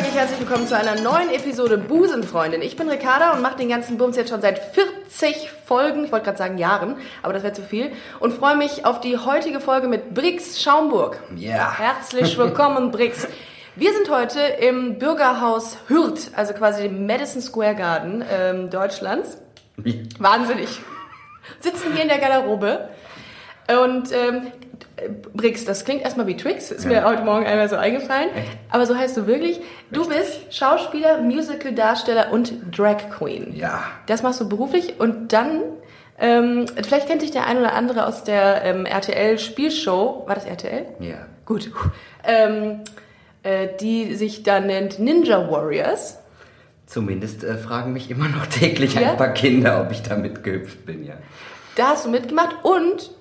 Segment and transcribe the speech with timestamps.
[0.00, 2.62] Sage ich herzlich willkommen zu einer neuen Episode Busenfreundin.
[2.62, 6.24] Ich bin Ricarda und mache den ganzen Bums jetzt schon seit 40 Folgen, ich wollte
[6.24, 7.92] gerade sagen Jahren, aber das wäre zu viel.
[8.18, 11.20] Und freue mich auf die heutige Folge mit Brix Schaumburg.
[11.36, 11.76] Ja.
[11.76, 13.28] Herzlich willkommen, Brix.
[13.76, 19.36] Wir sind heute im Bürgerhaus Hürth, also quasi dem Madison Square Garden ähm, Deutschlands.
[20.18, 20.80] Wahnsinnig.
[21.58, 22.88] Sitzen hier in der Garderobe.
[23.68, 24.50] Und ähm,
[25.34, 27.04] Brix, das klingt erstmal wie Tricks, ist mir Ja.
[27.04, 28.28] heute Morgen einmal so eingefallen.
[28.34, 28.48] Echt?
[28.70, 29.60] Aber so heißt du wirklich.
[29.90, 33.54] Du bist Schauspieler, Musical-Darsteller und Drag Queen.
[33.56, 33.82] Ja.
[34.06, 35.62] Das machst du beruflich und dann,
[36.18, 40.24] ähm, vielleicht kennt dich der ein oder andere aus der ähm, RTL-Spielshow.
[40.26, 40.86] War das RTL?
[41.00, 41.26] Ja.
[41.46, 41.70] Gut.
[42.24, 42.80] Ähm,
[43.42, 46.18] äh, die sich da nennt Ninja Warriors.
[46.86, 49.12] Zumindest äh, fragen mich immer noch täglich Ja?
[49.12, 51.14] ein paar Kinder, ob ich da mitgehüpft bin, ja.
[51.76, 53.12] Da hast du mitgemacht und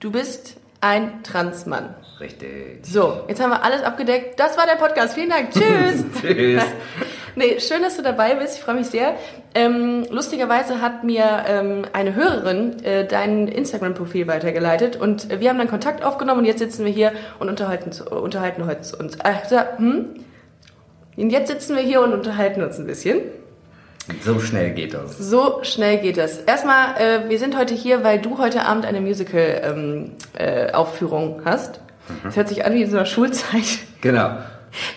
[0.00, 1.94] du bist ein Transmann.
[2.20, 2.86] Richtig.
[2.86, 4.38] So, jetzt haben wir alles abgedeckt.
[4.38, 5.14] Das war der Podcast.
[5.14, 5.50] Vielen Dank.
[5.50, 6.04] Tschüss.
[6.20, 6.62] Tschüss.
[7.36, 8.58] Nee, schön, dass du dabei bist.
[8.58, 9.16] Ich freue mich sehr.
[9.56, 15.58] Ähm, lustigerweise hat mir ähm, eine Hörerin äh, dein Instagram-Profil weitergeleitet und äh, wir haben
[15.58, 18.94] dann Kontakt aufgenommen und jetzt sitzen wir hier und unterhalten, zu, unterhalten uns.
[18.94, 19.16] uns.
[19.16, 20.10] Äh, hm?
[21.16, 23.18] Und jetzt sitzen wir hier und unterhalten uns ein bisschen.
[24.22, 25.18] So schnell geht das.
[25.18, 26.38] So schnell geht das.
[26.38, 31.80] Erstmal, äh, wir sind heute hier, weil du heute Abend eine Musical-Aufführung äh, Aufführung hast.
[32.22, 33.78] Das hört sich an wie in so einer Schulzeit.
[34.02, 34.36] Genau.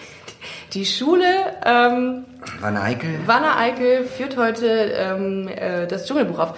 [0.73, 1.25] Die Schule
[1.65, 2.25] ähm,
[2.59, 3.09] Wanne Eickel?
[3.25, 6.53] Wanne Eickel führt heute ähm, äh, das Dschungelbuch auf.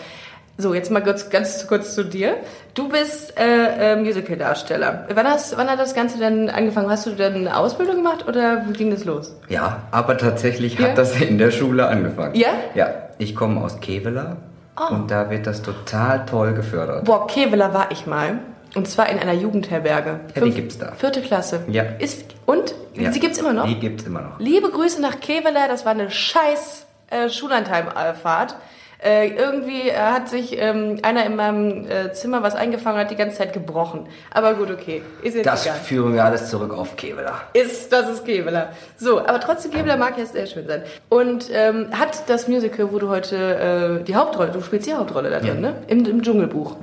[0.61, 2.35] So, jetzt mal kurz, ganz kurz zu dir.
[2.73, 5.07] Du bist äh, äh, Musical-Darsteller.
[5.13, 6.89] Wann, hast- wann hat das Ganze denn angefangen?
[6.89, 9.33] Hast du denn eine Ausbildung gemacht oder wie ging das los?
[9.47, 10.89] Ja, aber tatsächlich Ja?
[10.89, 12.35] hat das in der Schule angefangen.
[12.35, 12.49] Ja?
[12.75, 12.89] Ja.
[13.19, 14.35] Ich komme aus Kevela
[14.77, 14.93] Oh.
[14.93, 17.05] und da wird das total toll gefördert.
[17.05, 18.39] Boah, Kevela war ich mal.
[18.75, 20.19] Und zwar in einer Jugendherberge.
[20.35, 20.91] Ja, die gibt's da.
[20.91, 21.61] Vierte Klasse.
[21.69, 21.83] Ja.
[21.99, 22.75] Ist, und?
[22.95, 23.13] Ja.
[23.13, 23.65] Sie gibt's immer noch?
[23.65, 24.39] Die gibt's immer noch.
[24.39, 28.55] Liebe Grüße nach Kevela, das war eine scheiß äh, Schullandheimfahrt.
[29.01, 33.11] Äh, irgendwie äh, hat sich ähm, einer in meinem äh, Zimmer was eingefangen und hat
[33.11, 34.07] die ganze Zeit gebrochen.
[34.29, 35.01] Aber gut, okay.
[35.21, 35.77] Ist jetzt Das egal.
[35.77, 37.43] führen wir alles zurück auf Kevela.
[37.53, 38.73] Ist, das ist Kevela.
[38.97, 40.83] So, aber trotzdem, Kevela mag ja sehr schön sein.
[41.07, 45.29] Und ähm, hat das Musical, wo du heute äh, die Hauptrolle, du spielst die Hauptrolle
[45.29, 45.53] da drin, Ja.
[45.55, 45.61] Mhm.
[45.61, 45.75] ne?
[45.87, 46.75] Im, Im Dschungelbuch.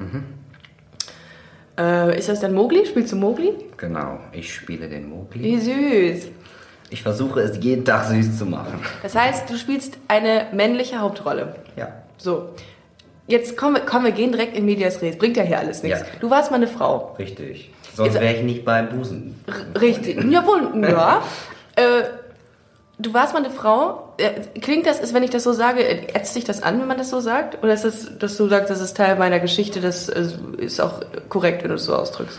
[1.78, 2.87] Äh, ist das dann Mowgli?
[2.87, 3.53] Spielst du Mowgli?
[3.77, 4.19] Genau.
[4.33, 5.43] Ich spiele den Mowgli.
[5.43, 6.28] Wie süß.
[6.88, 8.81] Ich versuche es jeden Tag süß zu machen.
[9.03, 11.56] Das heißt, du spielst eine männliche Hauptrolle.
[11.77, 11.88] Ja.
[12.19, 12.50] So,
[13.27, 15.16] jetzt kommen wir, komm, wir gehen direkt in Medias Res.
[15.16, 16.00] Bringt ja hier alles nichts.
[16.00, 16.06] Ja.
[16.21, 17.15] Du warst mal eine Frau.
[17.19, 17.71] Richtig.
[17.94, 19.43] Sonst wäre ich nicht beim Busen.
[19.81, 20.22] Richtig.
[20.31, 21.22] Jawohl, ja.
[21.77, 21.82] äh,
[22.99, 24.12] du warst mal eine Frau.
[24.19, 26.88] Äh, klingt das, ist, wenn ich das so sage, äh, ätzt sich das an, wenn
[26.88, 27.62] man das so sagt?
[27.62, 30.27] Oder ist es, dass du sagst, das ist Teil meiner Geschichte, das äh,
[30.59, 32.38] ist auch korrekt, wenn du es so ausdrückst?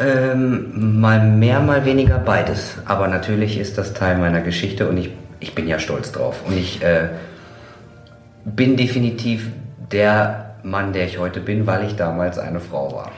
[0.00, 2.76] Ähm, mal mehr, mal weniger beides.
[2.86, 5.10] Aber natürlich ist das Teil meiner Geschichte und ich,
[5.40, 6.40] ich bin ja stolz drauf.
[6.46, 7.10] Und ich äh,
[8.44, 9.50] bin definitiv
[9.90, 13.10] der Mann, der ich heute bin, weil ich damals eine Frau war.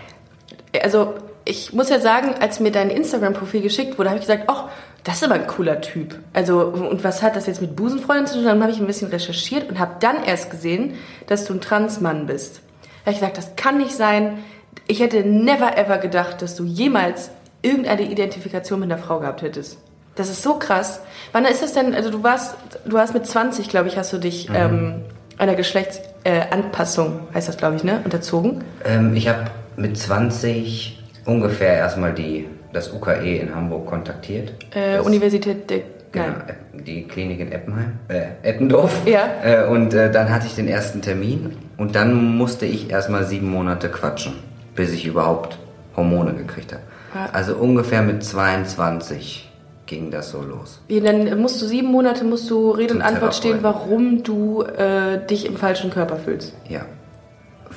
[0.82, 1.14] Also,
[1.44, 4.68] ich muss ja sagen, als mir dein Instagram-Profil geschickt wurde, habe ich gesagt, ach,
[5.04, 6.18] das ist aber ein cooler Typ.
[6.32, 8.44] Also, und was hat das jetzt mit Busenfreundin zu tun?
[8.44, 10.94] Dann habe ich ein bisschen recherchiert und habe dann erst gesehen,
[11.26, 12.62] dass du ein Transmann bist.
[12.82, 14.38] Da habe ich gesagt, das kann nicht sein.
[14.86, 17.30] Ich hätte never ever gedacht, dass du jemals
[17.60, 19.78] irgendeine Identifikation mit einer Frau gehabt hättest.
[20.14, 21.00] Das ist so krass.
[21.32, 21.94] Wann ist das denn?
[21.94, 22.56] Also du warst,
[22.86, 25.02] du hast mit 20, glaube ich, hast du dich ähm,
[25.38, 28.62] einer Geschlechtsanpassung, äh, heißt das, glaube ich, ne, unterzogen.
[28.84, 29.44] Ähm, ich habe
[29.76, 34.52] mit 20 ungefähr erstmal die, das UKE in Hamburg kontaktiert.
[34.74, 35.80] Äh, Universität der,
[36.12, 36.42] Genau, nein.
[36.46, 39.00] Epp- die Klinik in Eppenheim, äh, Eppendorf.
[39.04, 39.24] Ja.
[39.42, 43.50] Äh, und äh, dann hatte ich den ersten Termin und dann musste ich erstmal sieben
[43.50, 44.34] Monate quatschen,
[44.76, 45.58] bis ich überhaupt
[45.96, 46.82] Hormone gekriegt habe.
[47.14, 47.30] Ja.
[47.32, 49.50] Also ungefähr mit 22
[49.86, 50.80] ging das so los.
[50.88, 55.24] Wie, dann musst du sieben Monate musst du Rede und Antwort stehen, warum du äh,
[55.26, 56.54] dich im falschen Körper fühlst.
[56.68, 56.82] Ja.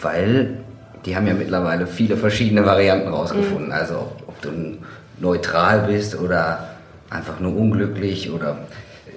[0.01, 0.59] Weil
[1.05, 3.71] die haben ja mittlerweile viele verschiedene Varianten rausgefunden.
[3.71, 4.49] Also ob, ob du
[5.19, 6.69] neutral bist oder
[7.09, 8.57] einfach nur unglücklich oder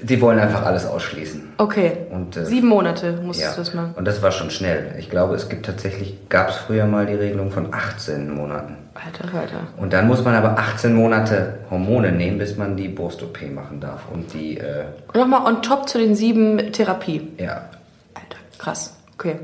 [0.02, 1.52] die wollen einfach alles ausschließen.
[1.58, 1.92] Okay.
[2.10, 3.94] Und, äh, sieben Monate musstest Ja, du das machen.
[3.96, 4.94] und das war schon schnell.
[4.98, 8.76] Ich glaube, es gibt tatsächlich, gab es früher mal die Regelung von 18 Monaten.
[9.04, 9.60] Alter, Alter.
[9.76, 14.02] Und dann muss man aber 18 Monate Hormone nehmen, bis man die Brust-OP machen darf.
[14.12, 17.28] Und die, äh, nochmal on top zu den sieben Therapie.
[17.38, 17.68] ja,
[18.14, 18.96] Alter, krass.
[19.14, 19.36] Okay.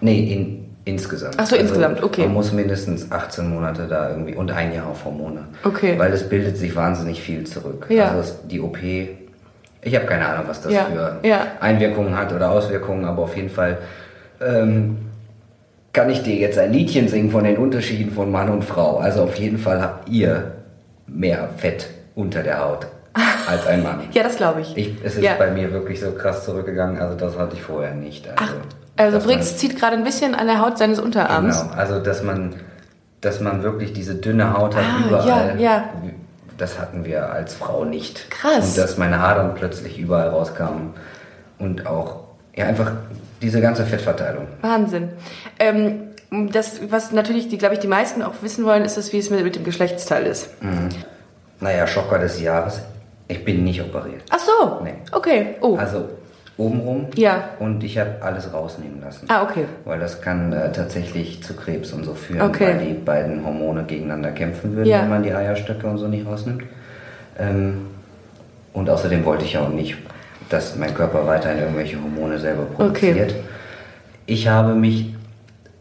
[0.00, 1.34] nee, in, Insgesamt.
[1.36, 2.22] Ach so, insgesamt, okay.
[2.22, 5.44] Man muss mindestens 18 Monate da irgendwie und ein Jahr auf Hormone.
[5.62, 5.98] Okay.
[5.98, 7.84] Weil es bildet sich wahnsinnig viel zurück.
[7.90, 8.12] Ja.
[8.12, 11.46] Also die OP, ich habe keine Ahnung, was das Ja, für ja.
[11.60, 13.76] Einwirkungen hat oder Auswirkungen, aber auf jeden Fall
[14.40, 15.07] ähm,
[15.92, 18.98] kann ich dir jetzt ein Liedchen singen von den Unterschieden von Mann und Frau.
[18.98, 20.52] Also auf jeden Fall habt ihr
[21.06, 22.86] mehr Fett unter der Haut
[23.48, 24.00] als ein Mann.
[24.12, 24.76] Ja, das glaube ich.
[24.76, 25.34] Ich, es ist ja.
[25.38, 28.28] bei mir wirklich so krass zurückgegangen, also das hatte ich vorher nicht.
[28.28, 28.54] Also, Ach,
[28.96, 31.62] also Brix man- zieht gerade ein bisschen an der Haut seines Unterarms.
[31.62, 32.54] Genau, also dass man,
[33.20, 35.60] dass man wirklich diese dünne Haut hat Ah, überall.
[35.60, 35.84] ja, ja.
[36.58, 38.30] Das hatten wir als Frau nicht.
[38.30, 38.70] Krass.
[38.70, 40.90] Und dass meine Adern plötzlich überall rauskamen.
[41.58, 42.24] Und auch,
[42.58, 42.92] ja, einfach
[43.40, 44.46] diese ganze Fettverteilung.
[44.60, 45.10] Wahnsinn.
[45.58, 46.00] Ähm,
[46.52, 49.30] das, was natürlich, die, glaube ich, die meisten auch wissen wollen, ist es, wie es
[49.30, 50.50] mit, mit dem Geschlechtsteil ist.
[51.60, 52.82] Naja, Schocker des Jahres.
[53.28, 54.22] Ich bin nicht operiert.
[54.30, 54.80] Ach so.
[54.82, 54.94] Nee.
[55.12, 55.54] Okay.
[55.60, 55.76] Oh.
[55.76, 56.08] Also
[56.56, 57.06] obenrum.
[57.14, 57.50] Ja.
[57.60, 59.26] Und ich habe alles rausnehmen lassen.
[59.28, 59.66] ah, okay.
[59.84, 62.66] Weil das kann äh, tatsächlich zu Krebs und so führen, Okay.
[62.66, 65.02] weil die beiden Hormone gegeneinander kämpfen würden, Ja.
[65.02, 66.64] wenn man die Eierstöcke und so nicht rausnimmt.
[67.38, 67.86] Ähm,
[68.72, 69.96] und außerdem wollte ich auch nicht,
[70.48, 73.12] dass mein Körper weiterhin irgendwelche Hormone selber Okay.
[73.12, 73.34] produziert.
[74.26, 75.14] Ich habe mich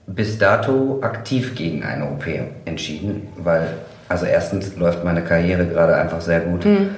[0.07, 2.25] bis dato aktiv gegen eine OP
[2.65, 3.67] entschieden, weil,
[4.07, 6.63] also erstens läuft meine Karriere gerade einfach sehr gut.
[6.63, 6.89] Hm.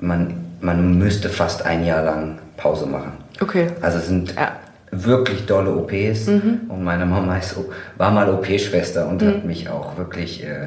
[0.00, 3.12] Man, man müsste fast ein Jahr lang Pause machen.
[3.40, 3.68] Okay.
[3.80, 4.52] Also es sind Ja.
[4.90, 6.60] wirklich dolle OPs Mhm.
[6.68, 7.56] und meine Mama ist,
[7.96, 10.66] war mal OP-Schwester und hat mich auch wirklich äh,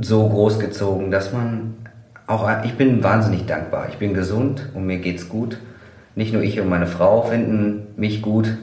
[0.00, 1.74] so großgezogen, dass man
[2.26, 3.86] auch, ich bin wahnsinnig dankbar.
[3.90, 5.58] Ich bin gesund und mir geht's gut.
[6.14, 8.56] Nicht nur ich und meine Frau finden mich gut.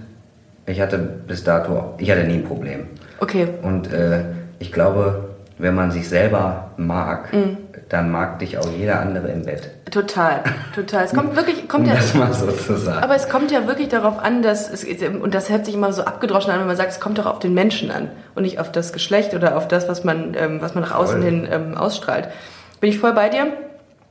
[0.65, 2.87] Ich hatte bis dato, ich hatte nie ein Problem.
[3.19, 3.47] Okay.
[3.61, 4.23] Und äh,
[4.59, 5.29] ich glaube,
[5.59, 7.57] wenn man sich selber mag, Mhm.
[7.89, 9.69] dann mag dich auch jeder andere im Bett.
[9.91, 10.41] Total.
[10.73, 11.03] Total.
[11.05, 11.93] Es kommt wirklich, kommt ja.
[11.93, 13.03] das mal so zu sagen.
[13.03, 16.03] Aber es kommt ja wirklich darauf an, dass es, und das hört sich immer so
[16.03, 18.71] abgedroschen an, wenn man sagt, es kommt doch auf den Menschen an und nicht auf
[18.71, 21.25] das Geschlecht oder auf das, was man, ähm, was man nach außen Voll.
[21.29, 22.29] hin ähm, ausstrahlt.
[22.83, 23.47] Bin ich voll bei dir.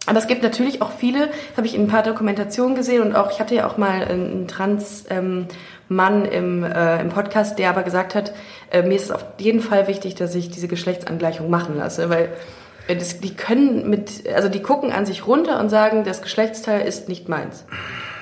[0.07, 3.15] Aber es gibt natürlich auch viele, das habe ich in ein paar Dokumentationen gesehen und
[3.15, 5.47] auch, ich hatte ja auch mal einen Trans ähm,
[5.91, 8.33] im, äh, im Podcast, der aber gesagt hat,
[8.71, 12.31] äh, mir ist es auf jeden Fall wichtig, dass ich diese Geschlechtsangleichung machen lasse, weil
[12.89, 16.81] äh, das, die können mit, also die gucken an sich runter und sagen, das Geschlechtsteil
[16.89, 17.67] ist nicht meins.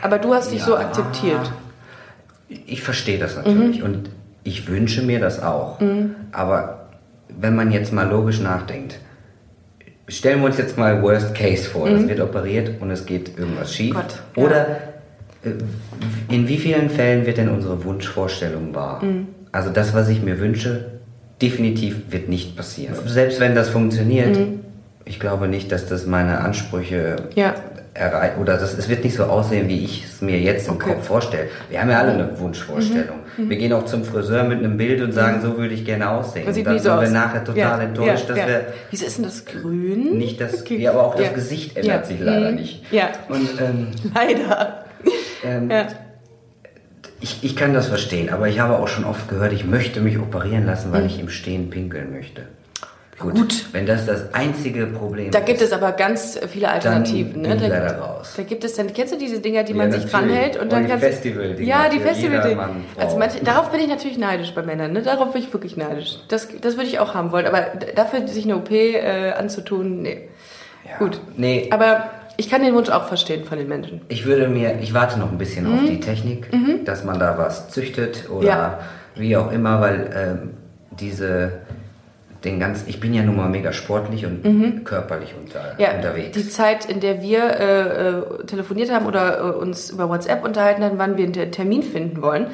[0.03, 0.81] Aber du hast dich so Ja.
[0.81, 1.53] akzeptiert.
[2.49, 4.11] Ich verstehe das natürlich und
[4.43, 5.79] ich wünsche mir das auch.
[6.33, 6.89] Aber
[7.29, 8.99] wenn man jetzt mal logisch nachdenkt,
[10.11, 13.75] stellen wir uns jetzt mal Worst Case vor, es wird operiert und es geht irgendwas
[13.75, 13.95] schief.
[13.95, 14.43] Gott, ja.
[14.43, 14.67] Oder
[15.43, 19.03] äh, in wie vielen Fällen wird denn unsere Wunschvorstellung wahr?
[19.53, 21.01] Also das, was ich mir wünsche,
[21.41, 22.95] definitiv wird nicht passieren.
[23.07, 24.37] Selbst wenn das funktioniert,
[25.05, 27.55] ich glaube nicht, dass das meine Ansprüche Ja.
[27.93, 30.91] Erreicht oder das, es wird nicht so aussehen, wie ich es mir jetzt im Okay.
[30.95, 31.49] Kopf vorstelle.
[31.69, 33.19] Wir haben ja alle eine Wunschvorstellung.
[33.37, 36.47] Wir gehen auch zum Friseur mit einem Bild und sagen, so würde ich gerne aussehen.
[36.47, 37.13] Das sieht und dann nie so sind wir aus.
[37.13, 38.47] nachher total Ja, enttäuscht, ja, dass ja.
[38.49, 40.19] wir Wieso ist denn das grün?
[40.19, 40.79] nicht das, Okay.
[40.79, 41.35] ja, aber auch das.
[41.35, 42.57] Gesicht ändert sich leider Mhm.
[42.57, 42.93] nicht.
[42.93, 43.09] Ja.
[43.29, 44.85] Und ähm, Leider.
[45.45, 45.87] ähm, Ja.
[47.21, 50.19] ich, ich kann das verstehen, aber ich habe auch schon oft gehört, ich möchte mich
[50.19, 52.43] operieren lassen, weil ich im Stehen pinkeln möchte.
[53.21, 53.39] Gut, Mhm.
[53.43, 53.67] Gut.
[53.73, 55.69] wenn das das einzige Problem Da gibt ist.
[55.69, 57.33] es aber ganz viele Alternativen.
[57.35, 57.57] bin ne?
[57.57, 58.33] Da, leider raus.
[58.37, 60.73] da gibt es dann, kennst du diese Dinger, die Ja, man sich dranhält und Und
[60.73, 63.03] dann die kannst Festival-Dinger Ja, die Festival Frau.
[63.03, 64.93] Also manche, darauf bin ich natürlich neidisch bei Männern.
[64.93, 65.03] Ne?
[65.03, 66.17] Darauf bin ich wirklich neidisch.
[66.29, 67.47] Das, das würde ich auch haben wollen.
[67.47, 70.29] Aber dafür sich eine OP äh, anzutun, nee.
[70.89, 70.97] Ja.
[70.99, 71.21] Gut.
[71.37, 74.01] Nee, Aber ich kann den Wunsch auch verstehen von den Menschen.
[74.09, 76.47] Ich würde mir, ich warte noch ein bisschen auf die Technik,
[76.87, 78.47] dass man da was züchtet oder Mhm.
[78.47, 78.79] Ja.
[79.17, 80.51] wie auch immer, weil ähm,
[80.99, 81.53] diese,
[82.45, 85.81] den ganzen, ich bin ja nun mal mega sportlich und körperlich unter, Mhm.
[85.81, 86.37] Ja, unterwegs.
[86.37, 88.09] die Zeit, in der wir äh,
[88.41, 91.83] äh, telefoniert haben oder äh, uns über WhatsApp unterhalten haben, wann wir einen Ter- Termin
[91.83, 92.47] finden wollen,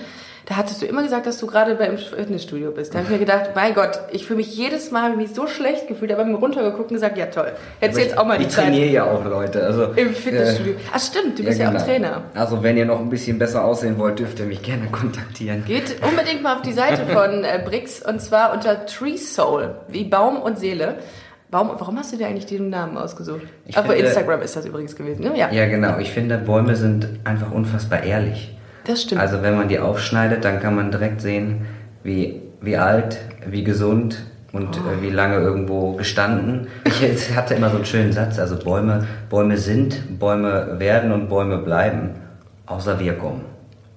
[0.48, 2.94] da hattest du immer gesagt, dass du gerade beim Fitnessstudio bist.
[2.94, 5.34] Da habe ich mir gedacht, mein Gott, ich fühle mich jedes Mal, habe ich mich
[5.34, 7.50] so schlecht gefühlt, aber mir runtergeguckt und gesagt, ja toll,
[7.80, 9.64] hättest du jetzt auch mal die ich Zeit trainiere ja auch Leute.
[9.64, 10.74] Also, im Fitnessstudio.
[10.74, 11.80] äh, Ach stimmt, du bist ja, genau.
[11.80, 12.22] auch Trainer.
[12.34, 15.64] Also wenn ihr noch ein bisschen besser aussehen wollt, dürft ihr mich gerne kontaktieren.
[15.66, 20.04] Geht unbedingt mal auf die Seite von äh, Brix und zwar unter Tree Soul, wie
[20.04, 20.98] Baum und Seele.
[21.50, 23.42] Baum, warum hast du dir eigentlich den Namen ausgesucht?
[23.66, 25.32] Ich Auf finde- Instagram ist das übrigens gewesen, ne?
[25.36, 25.98] Ja, Ja, genau.
[25.98, 28.52] Ich finde, Bäume sind einfach unfassbar ehrlich.
[28.86, 29.20] Das stimmt.
[29.20, 31.66] Also wenn man die aufschneidet, dann kann man direkt sehen,
[32.02, 34.90] wie, wie alt, wie gesund und Oh.
[34.90, 36.68] äh, wie lange irgendwo gestanden.
[36.84, 41.58] Ich hatte immer so einen schönen Satz, also Bäume, Bäume sind, Bäume werden und Bäume
[41.58, 42.10] bleiben,
[42.66, 43.42] außer wir kommen.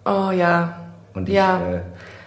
[0.06, 0.76] oh ja.
[1.14, 1.60] Und ich, ja.
[1.72, 1.80] äh,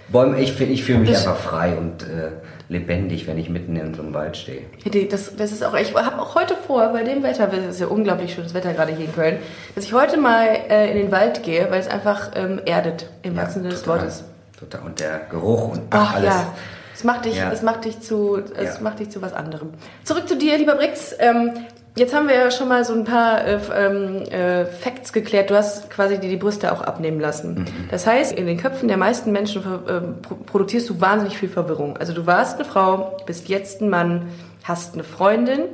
[0.09, 2.31] Bäume, ich, ich fühle mich Das- einfach frei und äh,
[2.73, 4.63] lebendig, wenn ich mitten in so einem Wald stehe.
[5.11, 7.87] Das, das ist auch, ich habe auch heute vor, bei dem Wetter, es ist ja
[7.87, 9.39] unglaublich schönes Wetter gerade hier in Köln,
[9.75, 13.37] dass ich heute mal äh, in den Wald gehe, weil es einfach ähm, erdet, im
[13.37, 13.87] Ja, wahrsten Sinne des.
[13.87, 14.25] Wortes.
[14.59, 14.81] Total.
[14.87, 16.27] Und der Geruch und Ach ach, alles.
[16.31, 16.55] ja.
[16.95, 17.51] Es macht dich, Ja.
[17.51, 18.81] es macht dich zu, es Ja.
[18.83, 19.71] macht dich zu was anderem.
[20.05, 21.15] Zurück zu dir, lieber Brix.
[21.19, 21.53] Ähm,
[21.97, 25.51] jetzt haben wir ja schon mal so ein paar äh, ähm, äh, Facts geklärt.
[25.51, 27.55] Du hast quasi dir die Brüste auch abnehmen lassen.
[27.55, 27.89] Mhm.
[27.91, 31.97] Das heißt, in den Köpfen der meisten Menschen pro produzierst du wahnsinnig viel Verwirrung.
[31.97, 34.29] Also du warst eine Frau, bist jetzt ein Mann,
[34.65, 35.65] hast eine Freundin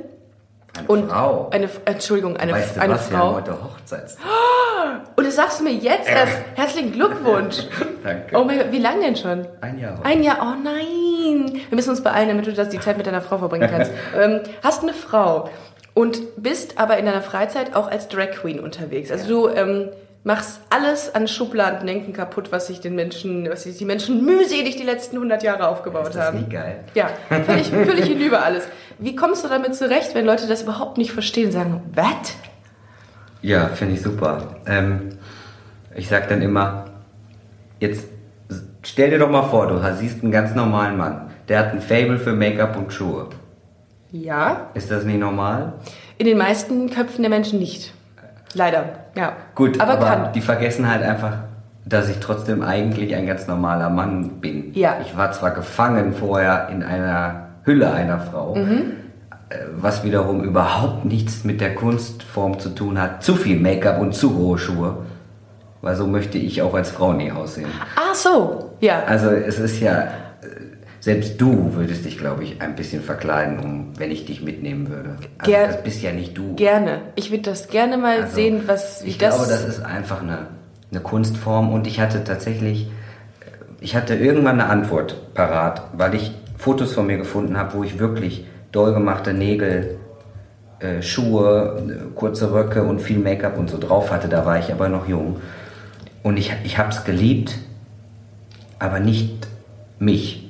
[0.77, 1.49] Eine und Frau.
[1.51, 3.09] eine Entschuldigung, eine, weißt du eine was?
[3.09, 3.35] Wir Frau.
[3.35, 4.25] heute Hochzeitstag.
[5.15, 6.37] Und das sagst du mir jetzt erst.
[6.55, 7.57] Herzlichen Glückwunsch.
[8.03, 8.35] Danke.
[8.37, 9.45] Oh mein Gott, wie lange denn schon?
[9.61, 9.97] Ein Jahr.
[9.97, 10.05] heute.
[10.05, 11.61] Ein Jahr, oh nein.
[11.67, 13.91] Wir müssen uns beeilen, damit du das die Zeit mit deiner Frau verbringen kannst.
[14.19, 15.49] ähm, hast eine Frau
[15.99, 19.11] und bist aber in deiner Freizeit auch als Drag Queen unterwegs.
[19.11, 19.89] Also du ähm,
[20.23, 24.83] machst alles an Schubladendenken kaputt, was sich den Menschen, was sich die Menschen mühselig die
[24.83, 26.37] letzten 100 Jahre aufgebaut Ist das haben.
[26.37, 26.85] nicht geil?
[26.93, 27.09] Ja,
[27.45, 28.65] völlig, völlig hinüber alles.
[28.97, 32.33] Wie kommst du damit zurecht, wenn Leute das überhaupt nicht verstehen und sagen, was?
[33.41, 34.55] Ja, finde ich super.
[34.67, 35.17] Ähm,
[35.93, 36.85] ich sag dann immer,
[37.81, 38.05] jetzt
[38.83, 41.31] stell dir doch mal vor, du siehst einen ganz normalen Mann.
[41.49, 43.27] Der hat ein Fable für Make-up und Schuhe.
[44.11, 45.73] Ja, Ist das nicht normal?
[46.17, 47.93] in den meisten Köpfen der Menschen nicht.
[48.53, 48.83] Leider,
[49.15, 49.33] ja.
[49.55, 50.33] Gut, aber, aber, kann.
[50.33, 51.33] die vergessen halt einfach,
[51.85, 54.73] dass ich trotzdem eigentlich ein ganz normaler Mann bin.
[54.73, 54.97] Ja.
[55.01, 58.93] Ich war zwar gefangen vorher in einer Hülle einer Frau, Mhm.
[59.49, 63.23] äh, was wiederum überhaupt nichts mit der Kunstform zu tun hat.
[63.23, 64.97] Zu viel Make-up und zu hohe Schuhe.
[65.81, 67.69] Weil so möchte ich auch als Frau nie aussehen.
[67.95, 69.03] Ach so, ja.
[69.07, 70.07] Also es ist ja,
[71.01, 75.15] selbst du würdest dich, glaube ich, ein bisschen verkleiden, um, wenn ich dich mitnehmen würde.
[75.37, 76.55] Also Ger- das bist ja nicht du.
[76.55, 77.01] Gerne.
[77.15, 79.35] Ich würde das gerne mal Also, sehen, was wie ich das.
[79.35, 80.47] glaube, das ist einfach eine,
[80.91, 83.45] eine Kunstform und ich hatte tatsächlich, äh,
[83.79, 87.97] ich hatte irgendwann eine Antwort parat, weil ich Fotos von mir gefunden habe, wo ich
[87.99, 89.97] wirklich doll gemachte Nägel,
[90.79, 94.27] äh, Schuhe, äh, kurze Röcke und viel Make-up und so drauf hatte.
[94.27, 95.37] Da war ich aber noch jung.
[96.23, 97.57] Und ich, ich habe es geliebt,
[98.79, 99.47] aber nicht
[99.99, 100.48] mich.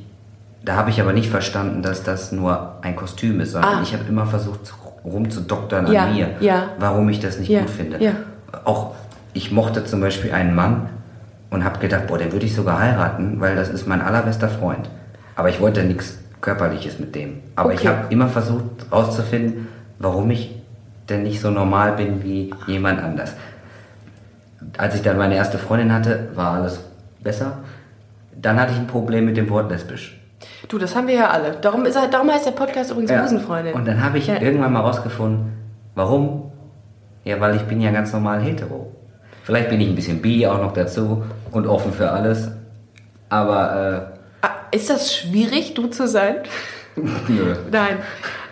[0.70, 3.82] Da habe ich aber nicht verstanden, dass das nur ein Kostüm ist, sondern Ah.
[3.82, 6.68] ich habe immer versucht, zu- rumzudoktern Ja, an mir, ja.
[6.78, 7.98] warum ich das nicht Ja, gut finde.
[8.66, 8.94] Auch
[9.34, 10.90] ich mochte zum Beispiel einen Mann
[11.50, 14.88] und habe gedacht, boah, den würde ich sogar heiraten, weil das ist mein allerbester Freund.
[15.36, 17.40] Aber ich wollte nichts Körperliches mit dem.
[17.56, 17.88] Aber ich Okay.
[17.90, 18.62] habe immer versucht
[18.92, 20.56] herauszufinden, warum ich
[21.10, 23.34] denn nicht so normal bin wie jemand anders.
[24.78, 26.80] Als ich dann meine erste Freundin hatte, war alles
[27.24, 27.58] besser.
[28.40, 30.16] Dann hatte ich ein Problem mit dem Wort lesbisch.
[30.68, 31.52] Du, das haben wir ja alle.
[31.62, 33.74] Darum, ist, darum heißt der Podcast übrigens Busenfreundin.
[33.74, 34.42] Und dann habe ich Ja.
[34.42, 35.54] irgendwann mal rausgefunden,
[35.96, 36.52] warum?
[37.24, 38.92] Ja, weil ich bin ja ganz normal hetero.
[39.44, 42.52] Vielleicht bin ich ein bisschen bi auch noch dazu und offen für alles.
[43.30, 46.36] Aber Ah, ist das schwierig, du zu sein?
[46.96, 47.56] äh, nö.
[47.72, 47.98] Nein.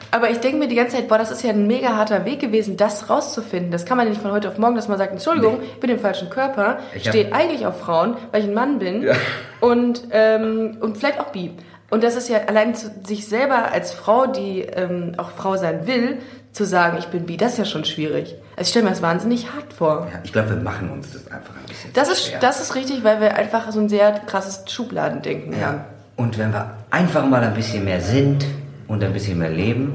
[0.09, 2.39] Aber ich denke mir die ganze Zeit, boah, das ist ja ein mega harter Weg
[2.39, 3.71] gewesen, das rauszufinden.
[3.71, 5.89] Das kann man ja nicht von heute auf morgen, dass man sagt, Entschuldigung, ich bin
[5.89, 9.13] im falschen Körper, stehe eigentlich auf Frauen, weil ich ein Mann bin Ja.
[9.59, 11.51] und, ähm, und vielleicht auch bi.
[11.89, 15.87] Und das ist ja allein zu sich selber als Frau, die ähm, auch Frau sein
[15.87, 16.17] will,
[16.51, 18.35] zu sagen, ich bin bi, das ist ja schon schwierig.
[18.57, 20.07] Also ich stelle mir das wahnsinnig hart vor.
[20.11, 22.39] Ja, ich glaube, wir machen uns das einfach ein bisschen Das ist, schwer.
[22.39, 25.61] das ist richtig, weil wir einfach so ein sehr krasses Schubladendenken haben.
[25.77, 25.85] Ja.
[26.17, 28.43] Und wenn wir einfach mal ein bisschen mehr sind
[28.87, 29.93] und ein bisschen mehr leben,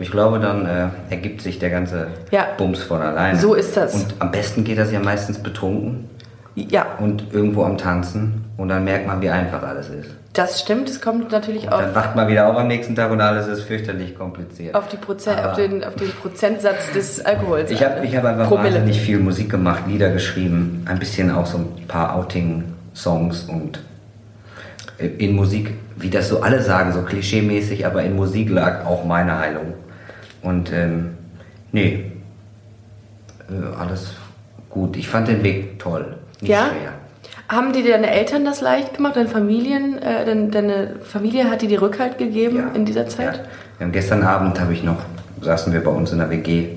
[0.00, 2.46] ich glaube, dann äh, ergibt sich der ganze Ja.
[2.56, 3.38] Bums von alleine.
[3.38, 3.94] So ist das.
[3.94, 6.08] Und am besten geht das ja meistens betrunken
[6.54, 10.10] Ja, und irgendwo am Tanzen und dann merkt man, wie einfach alles ist.
[10.32, 10.88] das stimmt.
[10.88, 13.62] Es kommt natürlich auf dann wacht man wieder auf am nächsten Tag und alles ist
[13.62, 14.74] fürchterlich kompliziert.
[14.74, 17.70] auf, die Proze- auf, den, auf den Prozentsatz des Alkohols.
[17.70, 18.74] Ich habe ich hab einfach Promille.
[18.76, 23.80] wahnsinnig viel Musik gemacht, Lieder geschrieben, ein bisschen auch so ein paar Outing-Songs und
[25.18, 29.36] in Musik, wie das so alle sagen, so klischeemäßig, aber in Musik lag auch meine
[29.38, 29.74] Heilung.
[30.42, 31.16] Und ähm,
[31.72, 32.12] nee,
[33.50, 34.14] äh, alles
[34.70, 34.96] gut.
[34.96, 36.66] Ich fand den Weg toll, nicht Ja?
[36.68, 36.92] schwer.
[37.48, 39.16] Haben dir deine Eltern das leicht gemacht?
[39.16, 43.40] Deine Familien, äh, deine, deine Familie hat dir die Rückhalt gegeben in dieser Zeit?
[43.80, 43.86] Ja.
[43.88, 44.98] Gestern Abend habe ich noch,
[45.42, 46.68] saßen wir bei uns in der WG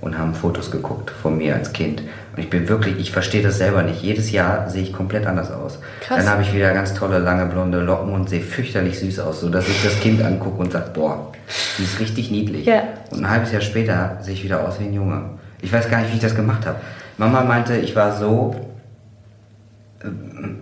[0.00, 2.00] und haben Fotos geguckt von mir als Kind.
[2.00, 4.02] Und ich bin wirklich, ich verstehe das selber nicht.
[4.02, 5.78] Jedes Jahr sehe ich komplett anders aus.
[6.00, 6.18] Krass.
[6.18, 9.48] Dann habe ich wieder ganz tolle, lange, blonde Locken und sehe fürchterlich süß aus, so
[9.48, 11.32] dass ich das Kind angucke und sage, boah,
[11.78, 12.66] die ist richtig niedlich.
[12.66, 12.82] Ja.
[13.10, 15.30] Und ein halbes Jahr später sehe ich wieder aus wie ein Junge.
[15.62, 16.76] Ich weiß gar nicht, wie ich das gemacht habe.
[17.18, 18.54] Mama meinte, ich war so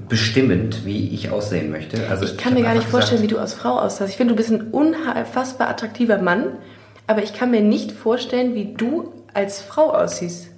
[0.09, 1.99] bestimmend, wie ich aussehen möchte.
[2.09, 4.11] Also Ich kann mir gar nicht vorstellen, wie wie du als Frau aussahst.
[4.11, 6.59] Ich finde, du bist ein unfassbar attraktiver Mann,
[7.07, 10.49] aber ich kann mir nicht vorstellen, wie du als Frau aussiehst.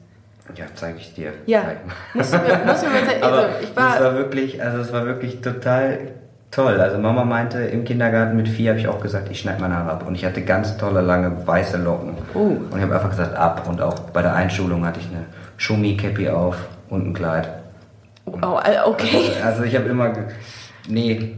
[0.55, 1.33] Ja, zeige ich dir.
[1.47, 1.63] Ja,
[2.13, 3.23] du mir, musst du mir mal zeigen.
[3.23, 5.99] Also, ich war, das war wirklich, also es war wirklich total
[6.51, 6.81] toll.
[6.81, 9.93] Also Mama meinte, im Kindergarten mit vier habe ich auch gesagt, ich schneide meine Haare
[9.93, 10.05] ab.
[10.07, 12.15] Und ich hatte ganz tolle, lange, weiße Locken.
[12.35, 12.39] Oh.
[12.39, 13.67] Und ich habe einfach gesagt, ab.
[13.69, 15.25] Und auch bei der Einschulung hatte ich eine
[15.57, 16.57] Schumi-Cappy auf
[16.89, 17.49] und ein Kleid.
[18.27, 19.31] Oh, okay.
[19.45, 20.13] Also ich habe immer,
[20.89, 21.37] Nee,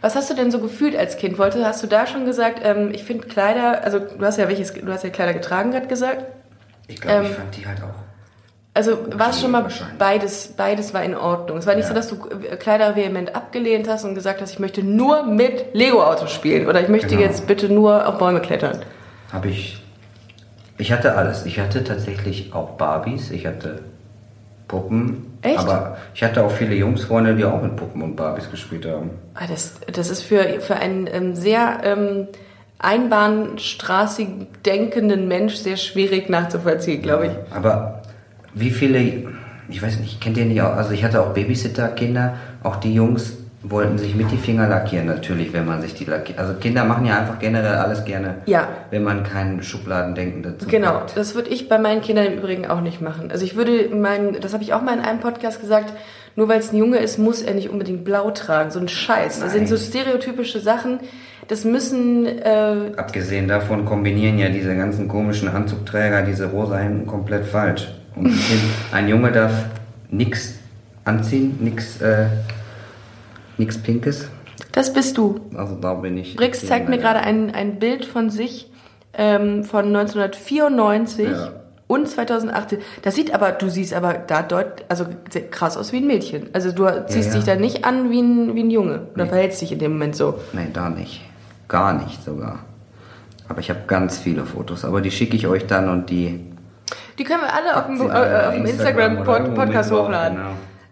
[0.00, 1.38] Was hast du denn so gefühlt als Kind?
[1.38, 4.72] Wollte, hast du da schon gesagt, ähm, ich finde Kleider, also du hast ja welches,
[4.74, 6.24] du hast ja Kleider getragen gerade gesagt.
[6.86, 8.02] ich glaube, ich Ähm, fand die halt auch.
[8.74, 9.66] Also war es schon mal
[9.98, 11.58] beides, beides war in Ordnung.
[11.58, 11.88] Es war nicht Ja.
[11.88, 12.16] so, dass du
[12.48, 16.80] äh, Kleider vehement abgelehnt hast und gesagt hast, ich möchte nur mit Lego-Autos spielen oder
[16.80, 17.20] ich möchte Genau.
[17.22, 18.78] jetzt bitte nur auf Bäume klettern.
[19.32, 19.82] Habe ich.
[20.76, 21.44] Ich hatte alles.
[21.44, 23.32] Ich hatte tatsächlich auch Barbies.
[23.32, 23.80] Ich hatte
[24.68, 25.24] Puppen.
[25.42, 25.58] Echt?
[25.58, 29.10] Aber ich hatte auch viele Jungsfreunde, die auch mit Puppen und Barbies gespielt haben.
[29.34, 32.28] Ah, Das, das ist für, für einen ähm, sehr ähm,
[32.78, 34.28] einbahnstraßig
[34.64, 37.32] denkenden Mensch sehr schwierig nachzuvollziehen, glaube ich.
[37.54, 38.02] Aber
[38.54, 38.98] wie viele,
[39.68, 43.36] ich weiß nicht, kennt ihr nicht auch, also ich hatte auch Babysitter-Kinder, auch die Jungs
[43.68, 46.38] wollten sich mit die Finger lackieren natürlich, wenn man sich die lackiert.
[46.38, 48.68] Also Kinder machen ja einfach generell alles gerne, Ja.
[48.90, 51.16] wenn man kein Schubladendenken dazu Genau, hat.
[51.16, 53.30] das würde ich bei meinen Kindern im Übrigen auch nicht machen.
[53.30, 55.92] Also ich würde meinen, das habe ich auch mal in einem Podcast gesagt,
[56.36, 58.70] nur weil es ein Junge ist, muss er nicht unbedingt blau tragen.
[58.70, 59.40] So ein Scheiß.
[59.40, 59.84] Das sind so Nein.
[59.84, 61.00] stereotypische Sachen.
[61.48, 67.46] Das müssen, äh, Abgesehen davon kombinieren ja diese ganzen komischen Anzugträger diese rosa Hemden komplett
[67.46, 67.88] falsch.
[68.14, 68.32] Und
[68.92, 69.52] ein Junge darf
[70.10, 70.54] nichts
[71.04, 72.26] anziehen, nichts äh,
[73.58, 74.28] nix Pinkes.
[74.72, 75.40] das bist du.
[75.54, 76.36] Also da bin ich.
[76.36, 78.70] Brix zeigt mir gerade ein, ein Bild von sich
[79.14, 81.50] ähm, von 1994 Ja.
[81.86, 82.78] und 2018.
[83.02, 85.06] Das sieht aber, du siehst aber da deut, also
[85.50, 86.48] krass aus wie ein Mädchen.
[86.52, 87.34] Also du ziehst ja.
[87.36, 89.30] dich da nicht an wie ein, wie ein Junge oder Nee.
[89.30, 90.38] verhältst dich in dem Moment so.
[90.52, 91.20] Nein, da nicht.
[91.68, 92.60] Gar nicht sogar.
[93.48, 96.44] Aber ich habe ganz viele Fotos, aber die schicke ich euch dann und die.
[97.18, 100.36] Die können wir alle auf dem, Sie äh, alle auf dem Instagram Instagram-Podcast hochladen.
[100.38, 100.50] genau.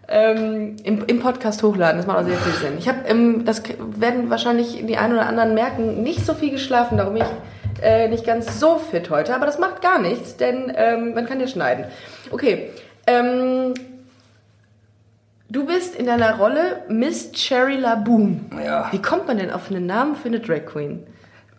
[0.09, 2.77] Ähm, im, Im Podcast hochladen, das macht auch sehr viel Sinn.
[2.79, 6.97] Ich habe, ähm, das werden wahrscheinlich die einen oder anderen merken, nicht so viel geschlafen,
[6.97, 9.35] darum bin ich äh, nicht ganz so fit heute.
[9.35, 11.85] Aber das macht gar nichts, denn ähm, man kann ja schneiden.
[12.31, 12.69] Okay,
[13.05, 13.73] ähm,
[15.49, 18.45] du bist in deiner Rolle Miss Cherry LaBoom.
[18.63, 18.87] Ja.
[18.91, 21.05] Wie kommt man denn auf einen Namen für eine Drag Queen?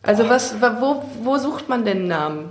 [0.03, 2.49] Also was, wa- wo, wo sucht man denn einen Namen?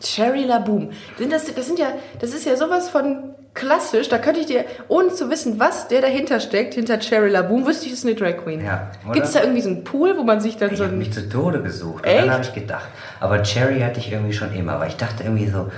[0.00, 0.90] Cherry LaBoom.
[1.16, 4.08] Sind das, das sind ja, das ist ja sowas von klassisch.
[4.08, 7.86] Da könnte ich dir, ohne zu wissen, was der dahinter steckt, hinter Cherry LaBoom, wüsste
[7.86, 8.64] ich, es ist eine Drag Queen.
[8.64, 8.92] Ja?
[9.12, 10.98] Gibt es da irgendwie so einen Pool, wo man sich dann Ich so habe ein,
[10.98, 12.04] mich zu Tode gesucht.
[12.04, 12.22] Und Echt?
[12.22, 12.86] dann habe ich gedacht.
[13.18, 14.74] Aber Cherry hatte ich irgendwie schon immer.
[14.74, 15.70] Aber ich dachte irgendwie so,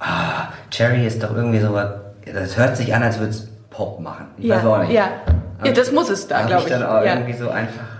[0.00, 1.90] ah, Cherry ist doch irgendwie so was.
[2.32, 4.26] Das hört sich an, als würde es Pop machen.
[4.38, 4.92] Ich ja, weiß auch nicht.
[4.92, 5.10] ja,
[5.64, 6.70] ja, das muss es da, Hab glaube ich.
[6.70, 7.14] dann auch ja.
[7.14, 7.95] irgendwie so einfach.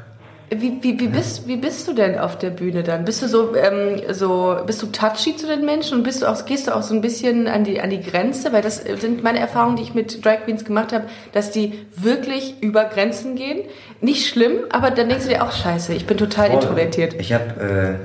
[0.49, 3.05] Wie, wie, wie, bist, wie bist du denn auf der Bühne dann?
[3.05, 6.45] Bist du so, ähm, so bist du touchy zu den Menschen und bist du auch,
[6.45, 8.53] gehst du auch so ein bisschen an die, an die Grenze?
[8.53, 12.55] Weil das sind meine Erfahrungen, die ich mit Drag Queens gemacht habe, dass die wirklich
[12.61, 13.63] über Grenzen gehen.
[14.01, 17.15] Nicht schlimm, aber dann denkst du dir auch, scheiße, ich bin total introvertiert.
[17.15, 17.99] Ich habe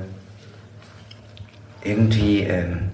[1.84, 2.90] äh, irgendwie ähm,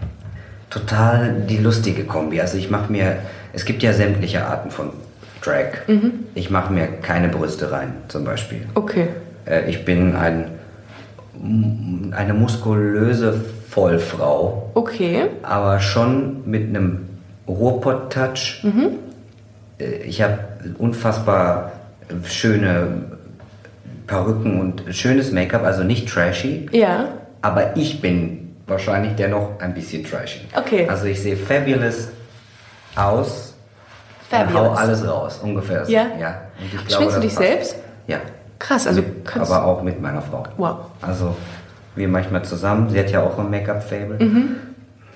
[0.68, 2.38] total die lustige Kombi.
[2.42, 3.20] Also ich mache mir,
[3.54, 4.90] es gibt ja sämtliche Arten von
[5.40, 5.86] Drag.
[5.86, 6.26] Mhm.
[6.34, 8.66] Ich mache mir keine Brüste rein, zum Beispiel.
[8.74, 9.08] Okay.
[9.48, 10.50] Äh, ich bin ein,
[12.12, 13.32] eine muskulöse
[13.70, 15.26] Vollfrau, Okay.
[15.42, 17.08] aber schon mit einem
[17.46, 18.60] Ruhrpott-Touch.
[18.64, 18.90] Mhm.
[19.78, 20.38] Äh, Ich habe
[20.78, 21.72] unfassbar
[22.24, 22.86] schöne
[24.06, 26.66] Perücken und schönes Make-up, also nicht trashy.
[26.72, 27.08] Ja.
[27.42, 30.40] Aber ich bin wahrscheinlich dennoch ein bisschen trashy.
[30.56, 30.86] Okay.
[30.88, 32.08] Also ich sehe fabulous
[32.96, 33.54] aus.
[34.30, 34.78] und hau Fabulous.
[34.78, 35.84] alles raus, ungefähr.
[35.88, 36.06] Ja?
[36.18, 36.40] ja.
[36.58, 37.46] Und ich Schminkst du dich passt.
[37.46, 37.76] selbst?
[38.06, 38.18] Ja.
[38.58, 40.44] Krass, also mit, kannst- aber auch mit meiner Frau.
[40.56, 40.76] Wow.
[41.02, 41.36] Also
[41.96, 42.90] wir manchmal zusammen.
[42.90, 44.18] Sie hat ja auch ein Make-up-Fable.
[44.24, 44.56] Mhm.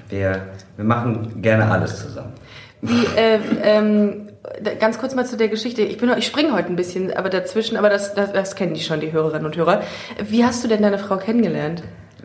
[0.09, 0.43] Wir,
[0.77, 2.33] wir machen gerne alles zusammen.
[2.81, 4.29] Wie, äh, ähm,
[4.81, 5.83] ganz kurz mal zu der Geschichte.
[5.83, 8.81] Ich, bin, ich springe heute ein bisschen aber dazwischen, aber das, das, das kennen die
[8.81, 9.83] schon, die Hörerinnen und Hörer.
[10.29, 11.83] Wie hast du denn deine Frau kennengelernt?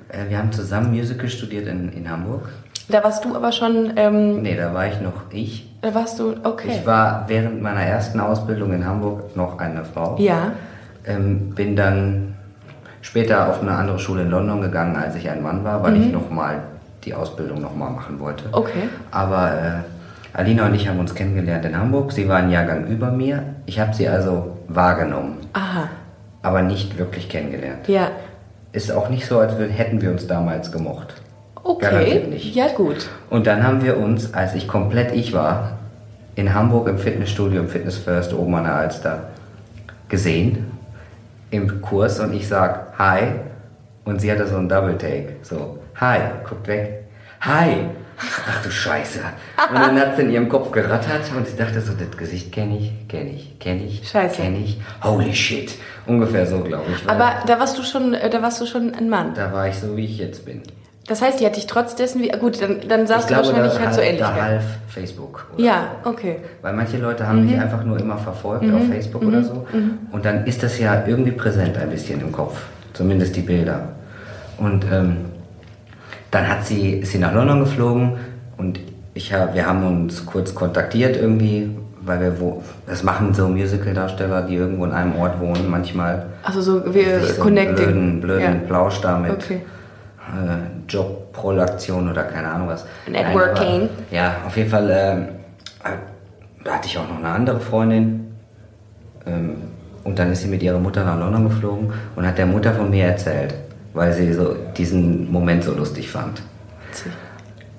[0.10, 2.50] Äh, wir haben zusammen Musical studiert in, in Hamburg.
[2.90, 5.70] Da warst du aber schon, ähm, Nee, da war ich noch ich.
[5.82, 6.70] da warst du, okay.
[6.80, 10.16] Ich war während meiner ersten Ausbildung in Hamburg noch eine Frau.
[10.20, 10.54] Ja.
[11.08, 12.36] Ähm, bin dann
[13.02, 16.02] später auf eine andere Schule in London gegangen, als ich ein Mann war, weil Mhm.
[16.04, 16.60] ich nochmal
[17.06, 18.44] die Ausbildung nochmal machen wollte.
[18.52, 18.90] Okay.
[19.12, 22.12] Aber äh, Alina und ich haben uns kennengelernt in Hamburg.
[22.12, 23.44] Sie war ein Jahrgang über mir.
[23.66, 25.88] Ich habe sie also wahrgenommen, Aha.
[26.42, 27.88] aber nicht wirklich kennengelernt.
[27.88, 28.10] Ja.
[28.74, 31.22] Ist auch nicht so, als hätten wir uns damals gemocht.
[31.64, 31.86] Okay.
[31.86, 32.54] Garantiert nicht.
[32.56, 33.10] Ja, gut.
[33.30, 35.72] Und dann haben wir uns, als ich komplett ich war,
[36.36, 39.20] in Hamburg im Fitnessstudio, im Fitness First oben an der Alster
[40.10, 40.67] gesehen
[41.50, 43.34] im Kurs und ich sag Hi
[44.06, 45.36] und sie hatte so einen Double Take.
[45.42, 47.06] So, Hi, guckt weg.
[47.42, 47.86] Hi!
[48.20, 49.20] Ach du Scheiße.
[49.70, 52.78] Und dann hat sie in ihrem Kopf gerattert und sie dachte so, das Gesicht kenne
[52.78, 54.42] ich, kenne ich, kenne ich, Scheiße.
[54.42, 54.80] kenne ich.
[55.04, 55.76] Holy shit.
[56.08, 57.10] Ungefähr so, glaube ich.
[57.10, 59.34] Aber da warst du schon, äh, da warst du schon ein Mann.
[59.36, 60.64] da war ich so, wie ich jetzt bin.
[61.08, 63.48] Das heißt, die hat dich trotz dessen, wie, gut, dann, dann Ich sagst du glaube,
[63.48, 64.20] wahrscheinlich, hat so ähnlich.
[64.20, 65.46] da half Facebook.
[65.56, 66.38] Ja, okay.
[66.62, 67.52] Weil manche Leute haben Mhm.
[67.52, 69.66] mich einfach nur immer verfolgt auf Facebook oder so.
[70.12, 72.60] Und dann ist das ja irgendwie präsent ein bisschen im Kopf.
[72.94, 73.90] Zumindest die Bilder.
[74.58, 75.18] Und ähm,
[76.32, 78.14] dann hat sie, ist sie nach London geflogen
[78.58, 78.80] und
[79.14, 81.70] ich hab, wir haben uns kurz kontaktiert irgendwie,
[82.02, 86.26] weil wir wo, das machen so Musical-Darsteller, die irgendwo in einem Ort wohnen, manchmal.
[86.44, 87.76] Also so, wir so connecting.
[87.76, 88.68] blöden, blöden ja.
[88.68, 89.62] Plausch da mit Okay.
[90.88, 92.86] Jobprolaktion oder keine Ahnung was.
[93.10, 93.80] Networking.
[93.82, 95.28] Nein, aber- ja, auf jeden Fall, ähm,
[95.84, 98.36] äh, hatte ich auch noch eine andere Freundin.
[99.26, 99.56] Ähm,
[100.04, 102.90] und dann ist sie mit ihrer Mutter nach London geflogen und hat der Mutter von
[102.90, 103.54] mir erzählt,
[103.94, 106.42] weil sie so diesen Moment so lustig fand.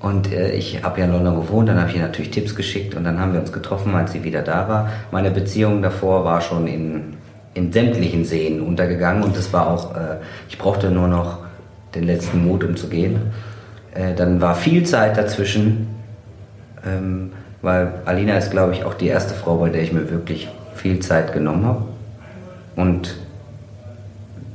[0.01, 2.94] Und äh, ich habe ja in London gewohnt, dann habe ich ihr natürlich Tipps geschickt
[2.94, 4.88] und dann haben wir uns getroffen, als sie wieder da war.
[5.11, 7.16] Meine Beziehung davor war schon in,
[7.55, 10.18] in sämtlichen Seen untergegangen und es war auch, äh,
[10.49, 11.38] ich brauchte nur noch
[11.94, 13.20] den letzten Mut, um zu gehen.
[13.94, 15.88] Äh, dann war viel Zeit dazwischen,
[16.87, 20.48] ähm, weil Alina ist, glaube ich, auch die erste Frau, bei der ich mir wirklich
[20.74, 21.85] viel Zeit genommen habe.
[22.77, 23.16] Und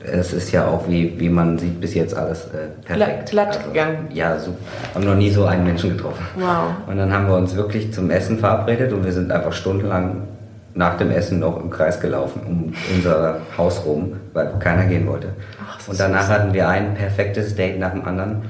[0.05, 3.29] es ist ja auch, wie, wie man sieht, bis jetzt alles äh, perfekt.
[3.31, 4.07] Glatt- glatt gegangen.
[4.13, 4.57] Ja, super.
[4.93, 6.25] Haben noch nie so einen Menschen getroffen.
[6.37, 6.71] Wow.
[6.87, 10.23] Und dann haben wir uns wirklich zum Essen verabredet und wir sind einfach stundenlang
[10.75, 15.29] nach dem Essen noch im Kreis gelaufen, um unser Haus rum, weil keiner gehen wollte.
[15.61, 18.43] Ach, und danach hatten wir ein perfektes Date nach dem anderen.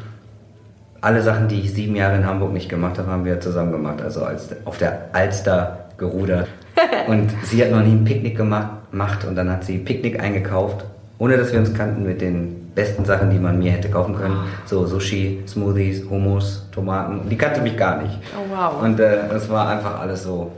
[1.01, 4.01] Alle Sachen, die ich sieben Jahre in Hamburg nicht gemacht habe, haben wir zusammen gemacht.
[4.01, 6.47] Also als, auf der Alster gerudert.
[7.07, 10.85] und sie hat noch nie ein Picknick gemacht und dann hat sie Picknick eingekauft,
[11.19, 14.37] ohne dass wir uns kannten, mit den besten Sachen, die man mir hätte kaufen können.
[14.65, 17.29] So Sushi, Smoothies, Hummus, Tomaten.
[17.29, 18.17] Die kannte mich gar nicht.
[18.35, 18.81] Oh, wow.
[18.81, 20.51] Und äh, das war einfach alles so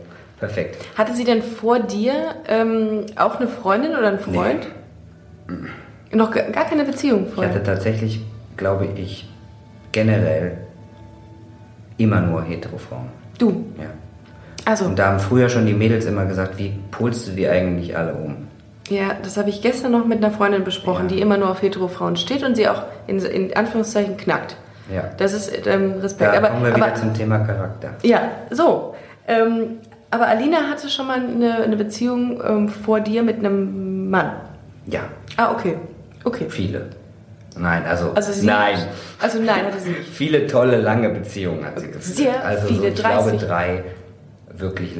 [0.47, 0.77] perfekt.
[0.97, 2.13] Hatte sie denn vor dir
[2.47, 4.67] ähm, auch eine Freundin oder einen Freund?
[6.11, 7.53] Noch gar keine Beziehung Ich vorher?
[7.53, 8.21] hatte tatsächlich,
[8.57, 9.27] glaube ich,
[9.91, 10.57] generell
[11.97, 13.09] immer nur hetero Frauen.
[13.37, 13.65] Du.
[13.77, 13.85] Ja.
[14.65, 17.95] Also, Und da haben früher schon die Mädels immer gesagt, wie pulst du die eigentlich
[17.97, 18.47] alle um?
[18.87, 21.15] ja, das habe ich gestern noch mit einer Freundin besprochen, Ja.
[21.15, 24.57] die immer nur auf Hetero-Frauen steht und sie auch in, in Anführungszeichen knackt.
[24.93, 25.09] Ja.
[25.17, 26.31] Das ist ähm, Respekt.
[26.31, 27.89] Da aber, kommen wir aber, wieder zum Thema Charakter.
[28.03, 28.93] Ja, so.
[29.27, 29.79] Ähm,
[30.15, 34.31] aber Alina hatte schon mal eine, eine Beziehung ähm, vor dir mit einem Mann.
[34.85, 35.01] Ja,
[35.35, 35.77] Ah, okay.
[36.23, 36.45] Okay.
[36.49, 36.87] viele.
[37.57, 38.77] Nein, also, Also sie nein.
[39.21, 40.07] Also nein, hatte sie nicht.
[40.09, 42.03] Viele tolle, lange Beziehungen hat sie geführt.
[42.03, 43.39] Sehr also viele, so, ich glaube 30.
[43.47, 43.83] drei
[44.57, 44.95] wirklich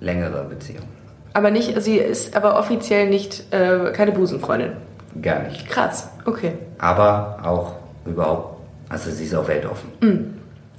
[0.00, 0.88] längere Beziehungen.
[1.32, 4.72] Aber nicht, sie ist aber offiziell nicht äh, keine Busenfreundin.
[5.20, 5.68] Gar nicht.
[5.68, 6.08] Krass.
[6.24, 6.52] Okay.
[6.78, 9.90] Aber auch überhaupt, also sie ist auch weltoffen.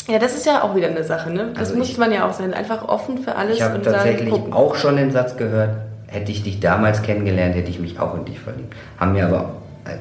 [0.07, 1.49] Ja, das ist ja auch wieder eine Sache, ne?
[1.53, 2.53] Das Also muss ich- man ja auch sein.
[2.53, 5.71] Einfach offen für alles Ich habe tatsächlich sagen, auch schon den Satz gehört,
[6.07, 8.73] hätte ich dich damals kennengelernt, hätte ich mich auch in dich verliebt.
[8.97, 9.51] Haben mir aber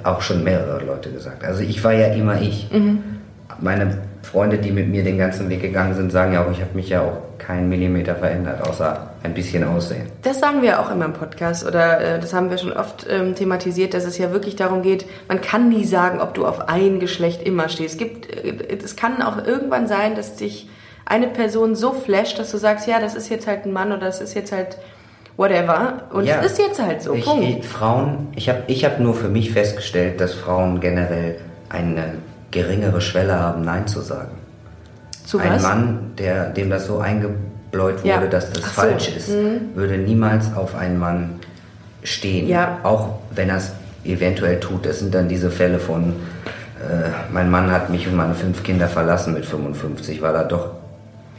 [0.05, 1.45] auch schon mehrere Leute gesagt.
[1.45, 2.71] Also ich war ja immer ich.
[2.73, 3.03] Mhm.
[3.61, 6.71] Meine Freunde, die mit mir den ganzen Weg gegangen sind, sagen ja auch, ich habe
[6.75, 10.07] mich ja auch keinen Millimeter verändert, außer ein bisschen Aussehen.
[10.23, 13.35] Das sagen wir auch immer im Podcast oder äh, das haben wir schon oft ähm,
[13.35, 16.99] thematisiert, dass es ja wirklich darum geht, man kann nie sagen, ob du auf ein
[17.01, 17.95] Geschlecht immer stehst.
[17.95, 20.69] Es gibt, äh, es kann auch irgendwann sein, dass dich
[21.05, 24.07] eine Person so flasht, dass du sagst, ja, das ist jetzt halt ein Mann oder
[24.07, 24.77] das ist jetzt halt
[25.37, 26.41] whatever und Ja.
[26.41, 27.15] es ist jetzt halt so.
[27.15, 27.45] Ich, Punkt.
[27.45, 31.37] ich, Frauen, ich habe ich hab nur für mich festgestellt, dass Frauen generell
[31.69, 32.15] eine
[32.57, 34.33] geringere Schwelle haben, Nein zu sagen.
[35.25, 35.62] Zu Ein was?
[35.62, 38.27] Mann, der, dem das so eingebläut wurde, Ja.
[38.27, 38.81] dass das Ach so.
[38.83, 39.31] falsch ist,
[39.75, 41.31] würde niemals auf einen Mann
[42.03, 42.49] stehen.
[42.49, 42.79] Ja.
[42.83, 43.73] Auch wenn er es
[44.05, 44.87] eventuell tut.
[44.87, 46.14] Das sind dann diese Fälle von,
[46.81, 50.71] äh, mein Mann hat mich und meine fünf Kinder verlassen mit 55, weil er doch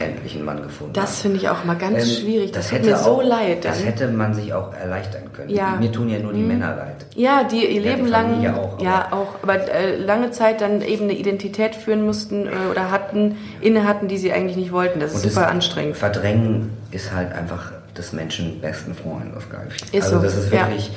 [0.00, 1.02] endlich einen Mann gefunden hat.
[1.04, 2.52] Das finde ich auch mal ganz Ähm, schwierig.
[2.52, 3.64] Das, tut hätte mir so auch- leid.
[3.64, 5.50] Das hätte man sich auch erleichtern können.
[5.50, 5.70] Ja.
[5.70, 5.78] Mhm.
[5.80, 7.06] Mir tun ja nur die Männer leid.
[7.16, 10.82] Ja, die ihr Ja, Leben die lang, auch, ja auch, aber äh, lange Zeit dann
[10.82, 15.00] eben eine Identität führen mussten äh, oder hatten, inne hatten, die sie eigentlich nicht wollten.
[15.00, 15.96] Das ist super das anstrengend.
[15.96, 19.82] Verdrängen ist halt einfach des Menschen besten Freund, das glaube ich.
[19.94, 20.60] Ist also so, das ist ja.
[20.68, 20.92] wirklich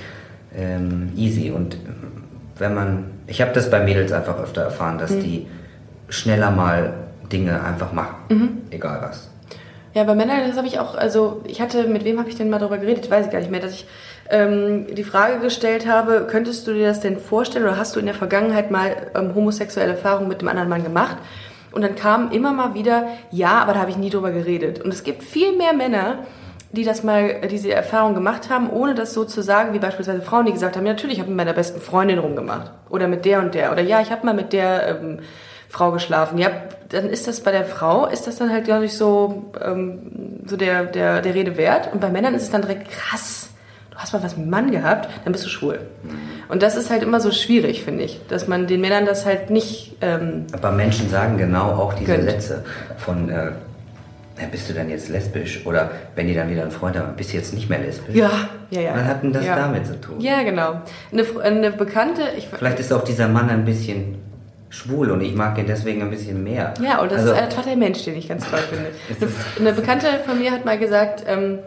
[0.56, 1.50] ähm, easy.
[1.50, 2.24] Und ähm,
[2.60, 5.24] wenn man, ich habe das bei Mädels einfach öfter erfahren, dass Mhm.
[5.24, 5.48] die
[6.10, 6.94] schneller mal
[7.32, 8.58] Dinge einfach machen, Mhm.
[8.72, 9.30] egal was.
[9.94, 12.50] Ja, bei Männern, das habe ich auch, also ich hatte, mit wem habe ich denn
[12.50, 13.06] mal darüber geredet?
[13.06, 13.86] Ich weiß gar nicht mehr, dass ich
[14.30, 18.06] ähm, die Frage gestellt habe, könntest du dir das denn vorstellen oder hast du in
[18.06, 21.18] der Vergangenheit mal ähm, homosexuelle Erfahrungen mit einem anderen Mann gemacht?
[21.74, 24.82] Und dann kam immer mal wieder, ja, aber da habe ich nie drüber geredet.
[24.82, 26.20] Und es gibt viel mehr Männer,
[26.74, 30.46] die das mal, diese Erfahrung gemacht haben, ohne das so zu sagen, wie beispielsweise Frauen,
[30.46, 32.72] die gesagt haben, ja, natürlich, ich habe mit meiner besten Freundin rumgemacht.
[32.90, 33.74] Oder mit der und der.
[33.74, 35.20] Oder ja, ich habe mal mit der ähm,
[35.72, 36.38] Frau geschlafen.
[36.38, 36.50] Ja,
[36.90, 40.58] dann ist das bei der Frau, ist das dann halt, glaube ich, so, ähm, so
[40.58, 41.92] der, der, der Rede wert.
[41.94, 43.50] Und bei Männern ist es dann direkt krass.
[43.90, 45.80] Du hast mal was mit einem Mann gehabt, dann bist du schwul.
[46.50, 49.50] Und das ist halt immer so schwierig, finde ich, dass man den Männern das halt
[49.50, 49.96] nicht.
[50.02, 52.30] Ähm, Aber Menschen sagen genau auch diese Gönnt.
[52.30, 52.66] Sätze
[52.98, 53.52] von, äh,
[54.52, 55.66] bist du dann jetzt lesbisch?
[55.66, 58.16] Oder wenn die dann wieder einen Freund haben, bist du jetzt nicht mehr lesbisch?
[58.16, 58.32] ja,
[58.72, 58.96] ja, ja.
[58.96, 59.56] Was hat denn das ja.
[59.56, 60.20] damit zu tun?
[60.20, 60.82] Ja, genau.
[61.12, 64.16] Eine, eine Bekannte, ich, Vielleicht ist auch dieser Mann ein bisschen
[64.72, 66.74] schwul und ich mag ihn deswegen ein bisschen mehr.
[66.82, 68.90] Ja, und das Also, ist einfach der Mensch, den ich ganz toll finde.
[69.60, 71.60] Eine, eine Bekannte von mir hat mal gesagt, ähm,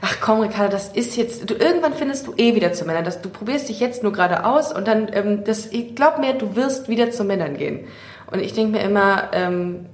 [0.00, 3.04] ach komm, Ricardo, das ist jetzt, du, irgendwann findest du eh wieder zu Männern.
[3.04, 6.34] Das, du probierst dich jetzt nur gerade aus und dann, ähm, das, ich glaub mir,
[6.34, 7.86] du wirst wieder zu Männern gehen.
[8.30, 9.86] Und ich denke mir immer, ähm,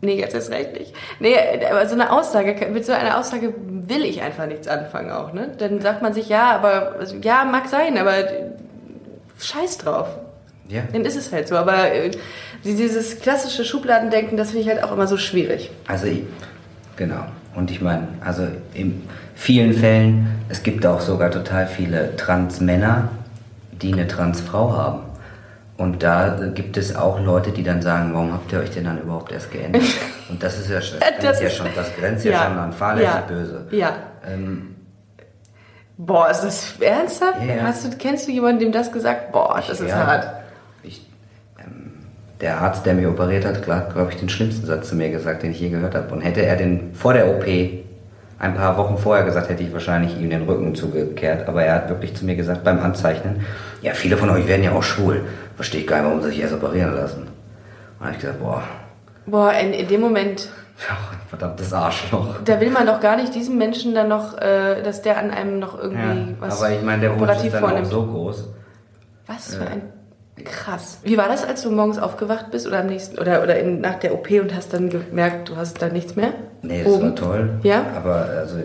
[0.00, 0.94] nee, jetzt ist recht nicht.
[1.20, 1.36] Nee,
[1.70, 5.52] aber so eine Aussage, mit so einer Aussage will ich einfach nichts anfangen auch, ne?
[5.56, 8.12] Dann sagt man sich, ja, aber, also, ja, mag sein, aber
[9.38, 10.08] scheiß drauf.
[10.68, 10.82] Ja.
[10.92, 11.56] Dann ist es halt so.
[11.56, 12.10] Aber äh,
[12.64, 15.70] dieses klassische Schubladendenken, das finde ich halt auch immer so schwierig.
[15.86, 16.22] Also, ich,
[16.96, 17.24] genau.
[17.54, 19.02] Und ich meine, also in
[19.34, 23.08] vielen Fällen, es gibt auch sogar total viele Trans-Männer,
[23.72, 25.00] die eine Trans-Frau haben.
[25.76, 29.00] Und da gibt es auch Leute, die dann sagen, warum habt ihr euch denn dann
[29.00, 29.82] überhaupt erst geändert?
[30.28, 32.44] Und das ist ja, das Das grenzt ja schon, das grenzt ja, Ja.
[32.48, 33.20] schon an fahrlässig Ja.
[33.20, 33.66] böse.
[33.70, 33.96] Ja.
[34.28, 34.74] Ähm,
[35.96, 37.38] Boah, ist das ernsthaft?
[37.44, 37.62] Ja.
[37.62, 39.32] Hast du, kennst du jemanden, dem das gesagt?
[39.32, 40.06] Boah, das ist Ja.
[40.06, 40.26] hart.
[42.40, 45.50] Der Arzt, der mir operiert hat, glaube ich, den schlimmsten Satz zu mir gesagt, den
[45.50, 46.12] ich je gehört habe.
[46.14, 50.16] Und hätte er den vor der OP ein paar Wochen vorher gesagt, hätte ich wahrscheinlich
[50.20, 51.48] ihm den Rücken zugekehrt.
[51.48, 53.44] Aber er hat wirklich zu mir gesagt beim Anzeichnen,
[53.82, 55.22] ja, viele von euch werden ja auch schwul.
[55.56, 57.22] Verstehe ich gar nicht, warum sie sich erst operieren lassen.
[57.22, 57.28] Und
[57.98, 58.62] da habe ich gesagt, boah,
[59.26, 60.48] Boah, in, in dem Moment,
[61.28, 62.36] verdammtes Arschloch.
[62.44, 65.58] da will man doch gar nicht diesem Menschen dann noch, äh, dass der an einem
[65.58, 68.48] noch irgendwie Ja, was aber ich meine, der Wunsch ist dann auch so groß.
[69.26, 69.82] Was für ein
[70.44, 70.98] krass.
[71.04, 73.96] Wie war das, als du morgens aufgewacht bist oder am nächsten oder oder in, nach
[73.96, 76.30] der OP und hast dann gemerkt, du hast da nichts mehr?
[76.62, 77.02] Nee, das Oben?
[77.10, 77.50] war toll.
[77.62, 77.82] Ja?
[77.96, 78.56] Aber also,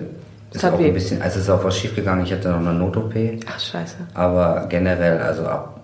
[0.51, 0.87] Es ist auch weh.
[0.87, 2.23] ein bisschen, also es ist auch was schiefgegangen.
[2.25, 3.13] Ich hatte noch eine Not-OP.
[3.47, 3.95] Ach scheiße.
[4.13, 5.81] Aber generell, also ab,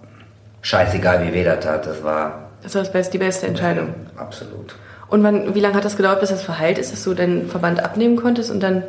[0.62, 3.90] scheißegal wie weh das tat, das war Das war das best, die beste Entscheidung.
[4.18, 4.76] absolut.
[5.08, 7.84] Und wann, wie lange hat das gedauert, bis das verheilt ist, dass du deinen Verband
[7.84, 8.84] abnehmen konntest und dann.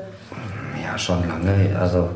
[0.84, 1.78] Ja, schon lange.
[1.78, 2.10] Also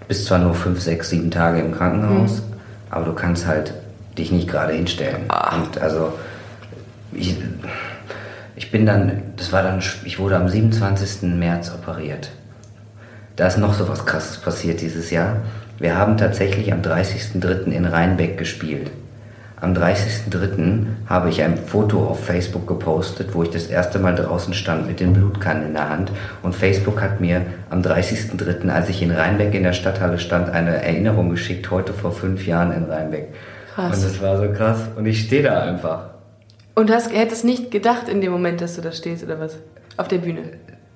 [0.00, 2.42] du bist zwar nur fünf, sechs, sieben Tage im Krankenhaus, Mhm.
[2.90, 3.72] aber du kannst halt
[4.18, 5.24] dich nicht gerade hinstellen.
[5.28, 5.56] Ah.
[5.56, 6.12] Und also
[7.12, 7.36] ich,
[8.56, 11.22] ich bin dann, das war dann, ich wurde am 27.
[11.34, 12.30] März operiert.
[13.36, 15.36] Da ist noch so was krasses passiert dieses Jahr.
[15.78, 17.70] Wir haben tatsächlich am 30.03.
[17.70, 18.90] in Rheinbeck gespielt.
[19.60, 20.86] Am 30.03.
[21.06, 25.00] habe ich ein Foto auf Facebook gepostet, wo ich das erste Mal draußen stand mit
[25.00, 26.12] den Blutkannen in der Hand.
[26.42, 30.82] Und Facebook hat mir am 30.03., als ich in Rheinbeck in der Stadthalle stand, eine
[30.82, 33.28] Erinnerung geschickt, heute vor fünf Jahren in Rheinbeck.
[33.78, 33.98] Krass.
[34.04, 34.80] Und das war so krass.
[34.96, 36.10] Und ich stehe da einfach.
[36.74, 39.56] Und du hast, hättest nicht gedacht in dem Moment, dass du da stehst oder was?
[39.96, 40.40] Auf der Bühne.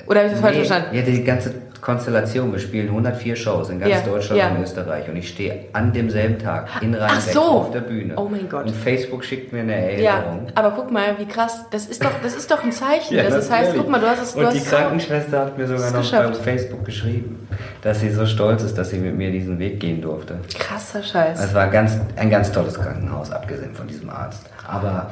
[0.09, 0.97] Oder habe ich das falsch Nee, verstanden?
[0.97, 2.53] Ja, die ganze Konstellation.
[2.53, 4.49] Wir spielen 104 Shows in ganz Ja, Deutschland ja.
[4.51, 5.09] und Österreich.
[5.09, 7.43] Und ich stehe an demselben Tag in Rheinbeck so.
[7.43, 8.15] auf der Bühne.
[8.17, 8.67] Oh mein Gott.
[8.67, 10.47] Und Facebook schickt mir eine Ja, Erinnerung.
[10.55, 11.65] aber guck mal, wie krass.
[11.73, 13.03] Das ist doch, das ist doch ein Zeichen.
[13.17, 14.33] Ja, das ist, heißt, guck mal, du hast es.
[14.35, 16.39] Du Und die Krankenschwester hat mir sogar noch geschafft.
[16.39, 17.47] bei Facebook geschrieben,
[17.83, 20.37] dass sie so stolz ist, dass sie mit mir diesen Weg gehen durfte.
[20.59, 21.45] Krasser Scheiß.
[21.45, 24.47] Es war ganz, ein ganz tolles Krankenhaus, abgesehen von diesem Arzt.
[24.67, 25.11] Aber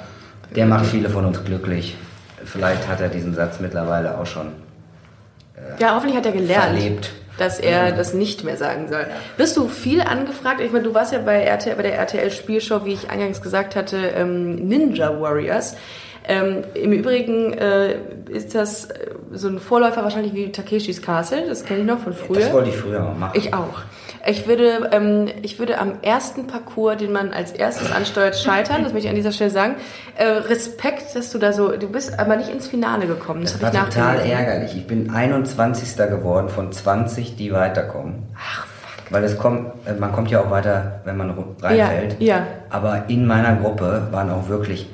[0.55, 1.97] der macht viele von uns glücklich.
[2.45, 4.53] Vielleicht hat er diesen Satz mittlerweile auch schon
[5.79, 7.11] ja, hoffentlich hat er gelernt, verlebt.
[7.39, 9.07] dass er das nicht mehr sagen soll.
[9.37, 10.61] Wirst du viel angefragt?
[10.61, 13.97] Ich meine, du warst ja bei, RTL, bei der RTL-Spielshow, wie ich eingangs gesagt hatte,
[13.97, 15.77] ähm, Ninja Warriors.
[16.29, 17.97] Ähm, Im Übrigen äh,
[18.29, 21.47] ist das äh, so ein Vorläufer wahrscheinlich wie Takeshis Castle.
[21.49, 22.41] Das kenne ich noch von früher.
[22.41, 23.39] Das wollte ich früher mal machen.
[23.39, 23.83] Ich auch.
[24.27, 28.83] Ich würde, ähm, ich würde am ersten Parcours, den man als erstes ansteuert, scheitern.
[28.83, 29.77] Das möchte ich an dieser Stelle sagen.
[30.17, 33.43] Äh, Respekt, dass du da so, du bist aber nicht ins Finale gekommen.
[33.43, 34.77] Das, Das war ich total ärgerlich.
[34.77, 35.97] Ich bin 21.
[35.97, 38.25] geworden von 20, die weiterkommen.
[38.37, 39.13] Ach, fuck.
[39.13, 41.31] Weil es kommt, äh, man kommt ja auch weiter, wenn man
[41.63, 42.21] reinfällt.
[42.21, 42.47] Ja, ja.
[42.69, 44.89] Aber in meiner Gruppe waren auch wirklich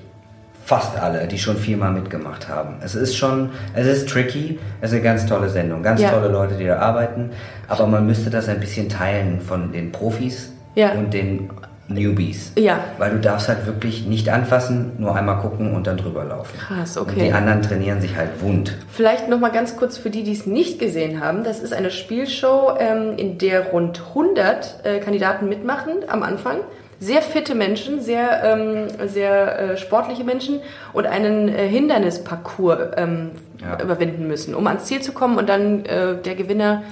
[0.66, 2.74] fast alle, die schon viermal mitgemacht haben.
[2.82, 6.10] Es ist schon, es ist tricky, es ist eine ganz tolle Sendung, ganz Ja.
[6.10, 7.30] tolle Leute, die da arbeiten,
[7.68, 10.90] aber man müsste das ein bisschen teilen von den Profis Ja.
[10.90, 11.50] und den
[11.88, 12.50] Newbies.
[12.56, 12.80] Ja.
[12.98, 16.58] Weil du darfst halt wirklich nicht anfassen, nur einmal gucken und dann drüber laufen.
[16.58, 17.26] Krass, Und okay.
[17.26, 18.76] die anderen trainieren sich halt wund.
[18.90, 21.44] Vielleicht noch mal ganz kurz für die, die es nicht gesehen haben.
[21.44, 26.56] Das ist eine Spielshow, ähm, in der rund 100 äh, Kandidaten mitmachen am Anfang.
[26.98, 30.60] Sehr fitte Menschen, sehr, ähm, sehr äh, sportliche Menschen
[30.94, 33.82] und einen äh, Hindernisparcours ähm, Ja.
[33.82, 36.82] überwinden müssen, um ans Ziel zu kommen und dann äh, der Gewinner,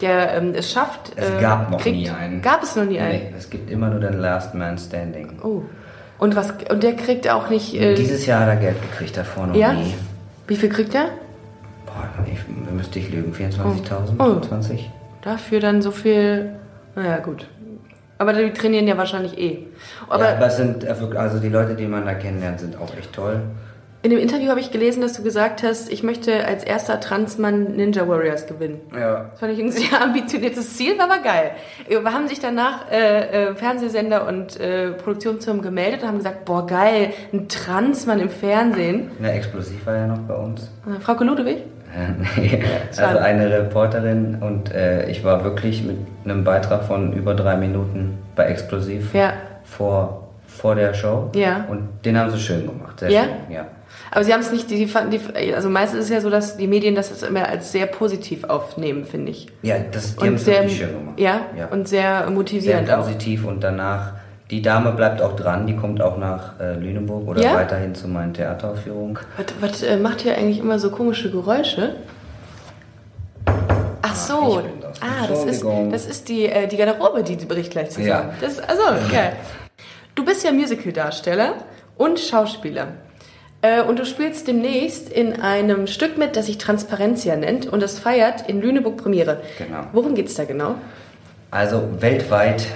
[0.00, 2.42] der ähm, es schafft, Es äh, gab noch kriegt, nie einen.
[2.42, 3.30] Gab es noch nie einen?
[3.30, 5.38] Nee, es gibt immer nur den Last Man Standing.
[5.44, 5.62] Oh.
[6.18, 6.52] Und was?
[6.70, 7.74] Und der kriegt auch nicht.
[7.74, 9.72] Äh, Dieses Jahr hat er Geld gekriegt, davor noch ja?
[9.72, 9.94] nie.
[10.48, 11.06] Wie viel kriegt er?
[11.86, 12.40] Boah, ich,
[12.72, 14.24] müsste ich lügen, 24.000, Oh.
[14.24, 14.90] 25?
[15.22, 16.50] Dafür dann so viel
[16.96, 17.46] Naja, gut.
[18.22, 19.66] Aber die trainieren ja wahrscheinlich eh.
[20.08, 23.12] Aber, ja, aber sind äh, also die Leute, die man da kennenlernt, sind auch echt
[23.12, 23.40] toll.
[24.02, 27.74] in dem Interview habe ich gelesen, dass du gesagt hast, ich möchte als erster Transmann
[27.74, 28.80] Ninja Warriors gewinnen.
[28.94, 29.30] Ja.
[29.32, 31.50] Das fand ich ein sehr ambitioniertes Ziel, war aber geil.
[31.88, 36.64] Wir haben sich danach äh, äh, Fernsehsender und äh, Produktionsfirmen gemeldet und haben gesagt, boah
[36.64, 39.10] geil, ein Transmann im Fernsehen.
[39.18, 40.70] Na, explosiv war ja noch bei uns.
[40.86, 41.64] Äh, Frau Ludewig?
[41.94, 42.58] Äh,
[43.02, 48.18] also eine Reporterin und äh, ich war wirklich mit einem Beitrag von über drei Minuten
[48.34, 49.32] bei Explosiv Ja.
[49.64, 51.30] vor, vor der Show.
[51.34, 51.66] Ja.
[51.68, 53.00] Und den haben sie schön gemacht.
[53.00, 53.22] Sehr Ja?
[53.24, 53.54] schön.
[53.54, 53.66] Ja.
[54.10, 56.30] Aber sie haben es nicht, die, die, fanden- die, also meistens ist es ja so,
[56.30, 59.48] dass die Medien das immer als sehr positiv aufnehmen, finde ich.
[59.62, 61.20] Ja, das, die haben Und es sehr, wirklich schön gemacht.
[61.20, 61.66] ja, ja.
[61.66, 62.98] und sehr sehr motivierend auch.
[63.06, 64.12] positiv und danach,
[64.52, 67.54] die Dame bleibt auch dran, die kommt auch nach äh, Lüneburg oder Ja?
[67.54, 69.18] weiterhin zu meinen Theateraufführungen.
[69.38, 71.94] Was, was äh, macht hier eigentlich immer so komische Geräusche?
[74.02, 75.00] Ach so, das.
[75.00, 78.08] ah, das ist, das ist die, äh, die Garderobe, die bricht gleich zusammen.
[78.08, 78.34] Ja.
[78.42, 79.32] Das, also, geil.
[80.14, 81.54] Du bist ja Musicaldarsteller
[81.96, 82.88] und Schauspieler.
[83.62, 87.98] Äh, Und du spielst demnächst in einem Stück mit, das sich Transparentia nennt und das
[87.98, 89.40] feiert in Lüneburg Premiere.
[89.56, 89.84] Genau.
[89.94, 90.74] Worum geht's da genau?
[91.50, 92.66] Also weltweit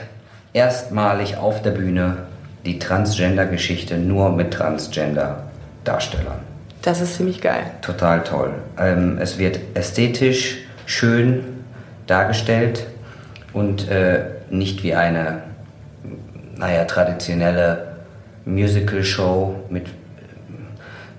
[0.57, 2.17] erstmalig auf der Bühne
[2.65, 6.41] die Transgender-Geschichte nur mit Transgender-Darstellern.
[6.81, 7.71] Das ist ziemlich geil.
[7.83, 8.55] Total toll.
[8.79, 11.45] Ähm, es wird ästhetisch schön
[12.07, 12.87] dargestellt
[13.53, 15.43] und äh, nicht wie eine,
[16.57, 17.89] naja, traditionelle
[18.47, 19.87] Musical-Show mit,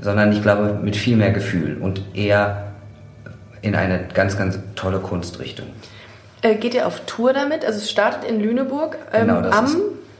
[0.02, 2.71] sondern ich glaube mit viel mehr Gefühl und eher
[3.62, 5.67] in eine ganz, ganz tolle Kunstrichtung.
[6.41, 7.65] Äh, geht ihr auf Tour damit?
[7.65, 9.67] Also es startet in Lüneburg ähm, Genau, am,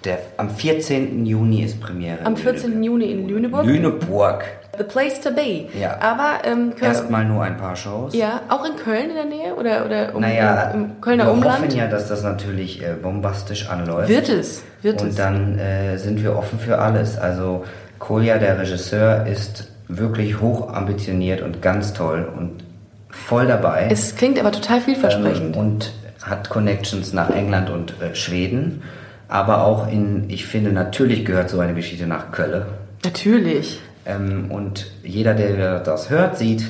[0.04, 1.26] der, am 14.
[1.26, 2.20] Juni ist Premiere.
[2.26, 2.84] am in 14.
[2.84, 3.66] Juni in Lüneburg.
[3.66, 4.44] Lüneburg.
[4.78, 5.66] The place to be.
[5.80, 5.98] Ja.
[6.02, 8.14] Aber ähm, Erstmal nur ein paar Shows.
[8.14, 11.64] ja, auch in Köln in der Nähe oder, oder um, Naja, im Kölner wir Umland?
[11.66, 14.10] hoffen ja, dass das natürlich äh, bombastisch anläuft.
[14.10, 15.16] Wird es, wird Und es.
[15.16, 17.18] dann äh, sind wir offen für alles.
[17.18, 17.64] Also
[17.98, 22.64] Kolja, der Regisseur, ist wirklich hoch ambitioniert und ganz toll und
[23.10, 23.88] voll dabei.
[23.90, 25.56] Es klingt aber total vielversprechend.
[25.56, 25.92] Ähm, und
[26.30, 28.84] hat Connections nach England und äh, Schweden.
[29.28, 32.66] Aber auch in, ich finde, natürlich gehört so eine Geschichte nach Köln.
[33.04, 33.82] Natürlich.
[34.06, 36.66] Ähm, und jeder, der das hört, sieht,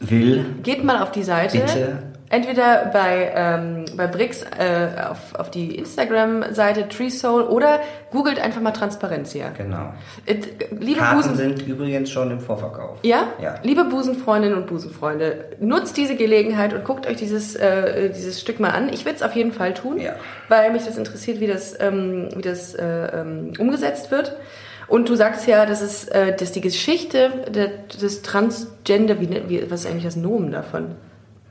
[0.00, 1.58] will, Geht mal auf die Seite.
[1.58, 2.02] Bitte.
[2.30, 8.72] Entweder bei, ähm, bei Brix äh, auf, auf die Instagram-Seite TreeSoul oder googelt einfach mal
[8.72, 9.50] Transparentia.
[9.56, 9.94] genau.
[10.26, 10.36] Äh,
[10.78, 12.98] liebe Karten Busen, sind übrigens schon im Vorverkauf.
[13.02, 13.28] Ja?
[13.40, 13.54] Ja.
[13.62, 18.70] Liebe Busenfreundinnen und Busenfreunde, nutzt diese Gelegenheit und guckt euch dieses, äh, dieses Stück mal
[18.70, 18.90] an.
[18.92, 20.12] Ich würde es auf jeden Fall tun, Ja.
[20.48, 22.84] weil mich das interessiert, wie das, ähm, wie das äh,
[23.20, 24.36] ähm, umgesetzt wird.
[24.86, 27.30] Und du sagst ja, dass, es, äh, dass die Geschichte
[28.00, 30.94] des Transgender, wie, nennt- wie, was ist eigentlich das Nomen davon?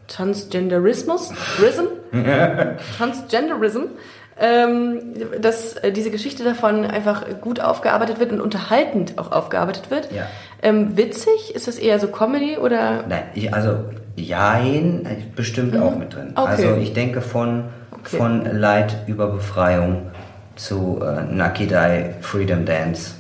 [0.08, 1.32] Transgenderismus?
[1.62, 1.86] Rism?
[2.98, 3.82] Transgenderism?
[4.40, 5.00] Ähm,
[5.42, 10.12] dass äh, diese Geschichte davon einfach gut aufgearbeitet wird und unterhaltend auch aufgearbeitet wird.
[10.12, 10.28] Ja.
[10.62, 11.56] Ähm, witzig?
[11.56, 13.04] Ist das eher so Comedy oder?
[13.10, 13.80] Nein, ich, also
[14.16, 16.28] Jein bestimmt auch mit drin.
[16.28, 16.34] Mhm.
[16.38, 16.48] Okay.
[16.50, 18.18] Also ich denke von, Okay.
[18.18, 20.04] von Leid über Befreiung
[20.56, 23.16] zu äh, Nakidai Freedom Dance.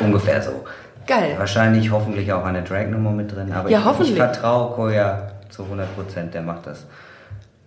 [0.00, 0.64] Ungefähr so.
[1.08, 1.34] Geil.
[1.38, 3.52] Wahrscheinlich hoffentlich auch eine Drag-Nummer mit drin.
[3.52, 4.12] Aber Ja, ich, hoffentlich.
[4.12, 5.29] ich vertraue Koya
[5.60, 6.86] zu 100 Prozent, der macht das.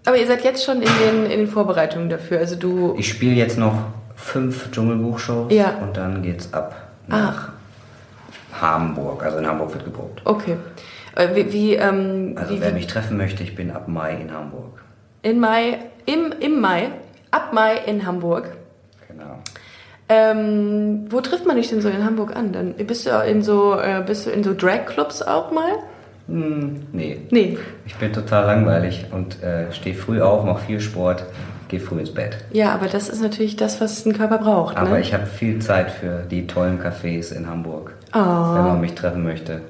[0.05, 2.39] Aber ihr seid jetzt schon in den, in den Vorbereitungen dafür.
[2.39, 2.95] Also du.
[2.97, 3.75] Ich spiele jetzt noch
[4.15, 5.75] fünf Dschungelbuch-Shows Ja.
[5.81, 6.75] und dann geht's ab
[7.07, 7.49] nach
[8.59, 9.23] Hamburg.
[9.23, 10.21] Also in Hamburg wird geprobt.
[10.25, 10.57] Okay.
[11.15, 14.33] Äh, Wie, wie, ähm, Also wie, wer mich treffen möchte, ich bin ab Mai in
[14.33, 14.81] Hamburg.
[15.21, 16.89] in Mai, im, im Mai,
[17.31, 18.49] ab Mai in Hamburg.
[19.07, 19.37] Genau.
[20.09, 22.51] Ähm, wo trifft man dich denn so in Hamburg an?
[22.51, 25.71] Dann bist du in so, äh, bist du in so Drag-Clubs auch mal?
[26.27, 27.19] Hm, nee.
[27.31, 27.57] Nee.
[27.85, 31.23] Ich bin total langweilig und äh, stehe früh auf, mache viel Sport,
[31.67, 32.37] gehe früh ins Bett.
[32.51, 34.77] Ja, aber das ist natürlich das, was ein Körper braucht.
[34.77, 35.01] Aber ne?
[35.01, 38.19] ich habe viel Zeit für die tollen Cafés in Hamburg, Oh.
[38.19, 39.61] wenn man mich treffen möchte.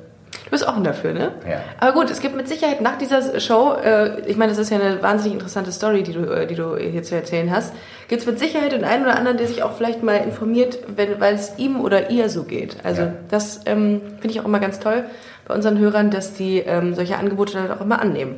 [0.45, 1.31] Du bist offen dafür, ne?
[1.49, 1.61] Ja.
[1.79, 4.79] Aber gut, es gibt mit Sicherheit nach dieser Show, äh, ich meine, das ist ja
[4.79, 7.73] eine wahnsinnig interessante Story, die du, äh, die du hier zu erzählen hast,
[8.07, 11.33] gibt es mit Sicherheit den einen oder anderen, der sich auch vielleicht mal informiert, weil
[11.33, 12.77] es ihm oder ihr so geht.
[12.83, 13.13] Also Ja.
[13.31, 15.05] das ähm, finde ich auch immer ganz toll
[15.47, 18.35] bei unseren Hörern, dass die ähm, solche Angebote dann auch immer annehmen.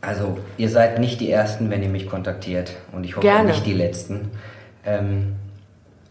[0.00, 3.48] Also, ihr seid nicht die Ersten, wenn ihr mich kontaktiert und ich hoffe Gerne.
[3.48, 4.30] nicht die Letzten.
[4.86, 5.34] Ähm,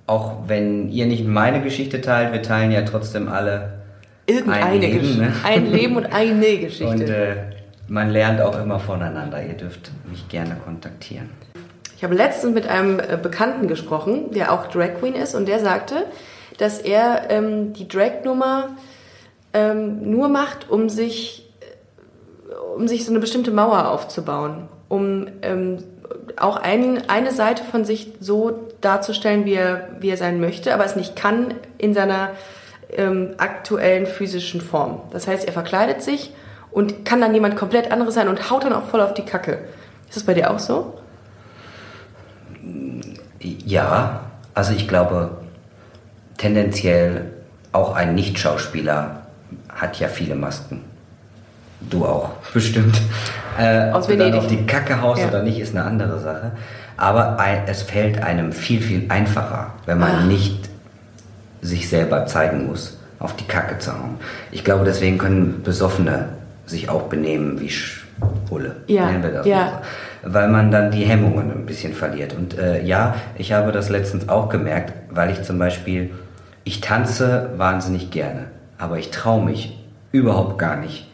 [0.07, 3.79] auch wenn ihr nicht meine Geschichte teilt, wir teilen ja trotzdem alle
[4.25, 4.99] Irgendeine ein Leben.
[4.99, 5.21] Geschichte.
[5.21, 5.33] Ne?
[5.43, 6.85] Ein Leben und eine Geschichte.
[6.85, 7.35] Und äh,
[7.87, 9.41] man lernt auch immer voneinander.
[9.45, 11.29] Ihr dürft mich gerne kontaktieren.
[11.95, 15.59] Ich habe letztens mit einem äh, Bekannten gesprochen, der auch Drag Queen ist, und der
[15.59, 16.05] sagte,
[16.57, 18.69] dass er ähm, die Drag-Nummer
[19.57, 21.49] ähm, nur macht, um sich,
[22.75, 25.83] um sich so eine bestimmte Mauer aufzubauen, um ähm,
[26.37, 30.85] auch ein, eine Seite von sich so darzustellen, wie er, wie er sein möchte, aber
[30.85, 32.31] es nicht kann in seiner
[32.95, 35.01] ähm, aktuellen physischen Form.
[35.11, 36.33] Das heißt, er verkleidet sich
[36.69, 39.59] und kann dann jemand komplett anderes sein und haut dann auch voll auf die Kacke.
[40.07, 40.99] Ist das bei dir auch so?
[43.39, 45.31] Ja, also ich glaube,
[46.37, 47.33] tendenziell
[47.71, 49.26] auch ein Nicht-Schauspieler
[49.77, 50.81] hat ja viele Masken.
[51.89, 52.99] Du auch, bestimmt.
[53.59, 54.39] Äh, Aus ob du dann Venedig.
[54.39, 55.27] auf die Kacke haust Ja.
[55.29, 56.51] oder nicht, ist eine andere Sache.
[56.97, 60.21] Aber es fällt einem viel, viel einfacher, wenn man Ah.
[60.23, 60.67] nicht
[61.61, 64.17] sich selber zeigen muss, auf die Kacke zu hauen.
[64.51, 66.29] Ich glaube, deswegen können Besoffene
[66.65, 68.75] sich auch benehmen wie Schwule.
[68.87, 69.81] Ja, Nennen wir das ja.
[70.23, 70.33] so.
[70.33, 72.33] Weil man dann die Hemmungen ein bisschen verliert.
[72.33, 76.11] Und äh, ja, ich habe das letztens auch gemerkt, weil ich zum Beispiel,
[76.63, 78.45] ich tanze wahnsinnig gerne,
[78.77, 79.77] aber ich traue mich
[80.11, 81.07] überhaupt gar nicht,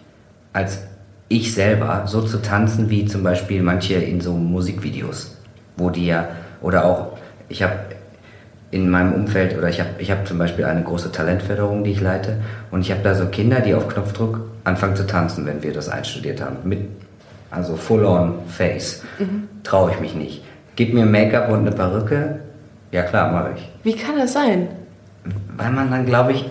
[0.53, 0.83] als
[1.29, 5.37] ich selber so zu tanzen wie zum Beispiel manche in so Musikvideos,
[5.77, 6.27] wo die ja,
[6.61, 7.17] oder auch,
[7.49, 7.73] ich habe
[8.71, 12.01] in meinem Umfeld, oder ich habe ich hab zum Beispiel eine große Talentförderung, die ich
[12.01, 12.37] leite,
[12.71, 15.89] und ich habe da so Kinder, die auf Knopfdruck anfangen zu tanzen, wenn wir das
[15.89, 16.79] einstudiert haben, mit,
[17.51, 19.03] also full-on Face.
[19.63, 20.43] Traue ich mich nicht.
[20.75, 22.39] Gib mir Make-up und eine Perücke,
[22.91, 23.69] ja klar, mache ich.
[23.83, 24.67] Wie kann das sein?
[25.55, 26.45] Weil man dann, glaube ich,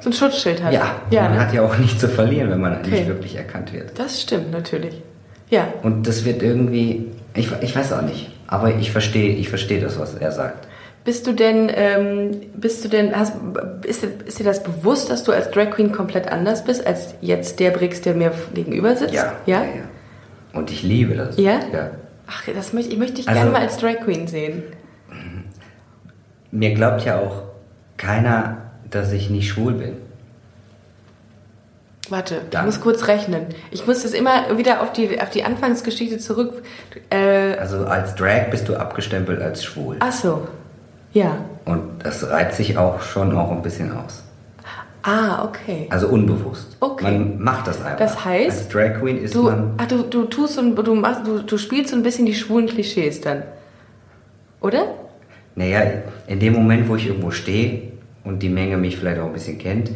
[0.00, 0.72] So ein Schutzschild hat.
[0.72, 1.40] ja, ja man ne?
[1.40, 2.90] hat ja auch nichts zu verlieren, wenn man Okay.
[2.90, 3.98] nicht wirklich erkannt wird.
[3.98, 5.02] Das stimmt natürlich.
[5.50, 5.68] Ja.
[5.82, 9.98] Und das wird irgendwie, ich, ich weiß auch nicht, aber ich verstehe ich verstehe das,
[9.98, 10.66] was er sagt.
[11.04, 13.34] Bist du denn, ähm, bist du denn, hast,
[13.84, 17.14] ist, dir- ist dir das bewusst, dass du als Drag Queen komplett anders bist, als
[17.20, 19.14] jetzt der Brix, der mir gegenüber sitzt?
[19.14, 19.62] Ja, Ja?
[19.62, 19.68] ja.
[20.52, 21.36] Und ich liebe das.
[21.36, 21.60] Ja?
[21.72, 21.90] ja.
[22.26, 24.64] Ach, das möchte, ich möchte dich Also- gerne mal als Drag Queen sehen.
[26.50, 27.42] Mir glaubt ja auch
[27.96, 29.92] keiner, dass ich nicht schwul bin.
[32.08, 32.66] Warte, ich Dann.
[32.66, 33.46] muss kurz rechnen.
[33.72, 36.62] Ich muss das immer wieder auf die, auf die Anfangsgeschichte zurück.
[37.10, 39.96] Äh, Also als Drag bist du abgestempelt als schwul.
[40.00, 40.46] ach so.
[41.12, 41.38] Ja.
[41.64, 44.22] Und das reizt sich auch schon auch ein bisschen aus.
[45.02, 45.86] Ah, okay.
[45.90, 46.76] Also unbewusst.
[46.80, 47.04] Okay.
[47.04, 47.98] Man macht das einfach.
[47.98, 49.74] Das heißt, als Drag Queen ist Du, man.
[49.78, 52.66] ach, du, du tust und du machst, du, du spielst so ein bisschen die schwulen
[52.66, 53.42] Klischees dann.
[54.60, 54.86] Oder?
[55.54, 55.80] Naja,
[56.26, 57.85] in dem Moment, wo ich irgendwo stehe
[58.26, 59.90] und die Menge mich vielleicht auch ein bisschen kennt,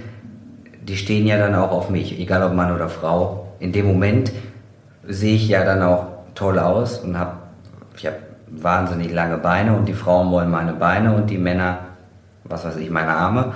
[0.80, 3.48] die stehen ja dann auch auf mich, egal ob Mann oder Frau.
[3.58, 4.32] In dem Moment
[5.06, 7.34] sehe ich ja dann auch toll aus und habe
[7.96, 8.16] ich habe
[8.48, 11.80] wahnsinnig lange Beine und die Frauen wollen meine Beine und die Männer,
[12.44, 13.52] was weiß ich, meine Arme.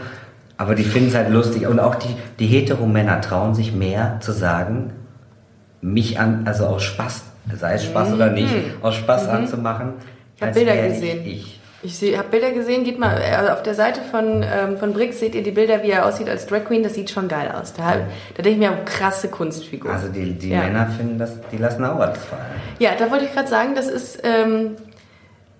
[0.56, 4.32] Aber die finden es halt lustig und auch die, die Hetero-Männer trauen sich mehr zu
[4.32, 4.92] sagen,
[5.80, 7.22] mich an, also aus Spaß,
[7.56, 9.86] sei es Spaß oder nicht, aus Spaß anzumachen.
[9.86, 9.92] Mhm.
[10.36, 11.20] Ich habe Bilder gesehen.
[11.24, 12.84] Ich, Ich, ich habe Bilder gesehen.
[12.84, 15.90] Geht mal also auf der Seite von, ähm, von Brix seht ihr die Bilder, wie
[15.90, 16.82] er aussieht als Drag Queen.
[16.82, 17.72] Das sieht schon geil aus.
[17.74, 17.96] Da,
[18.36, 19.92] da denke ich mir, krasse Kunstfigur.
[19.92, 20.60] Also die, die Ja.
[20.62, 22.42] Männer finden das, die lassen auch alles fallen.
[22.78, 24.76] Ja, da wollte ich gerade sagen, das ist, ähm,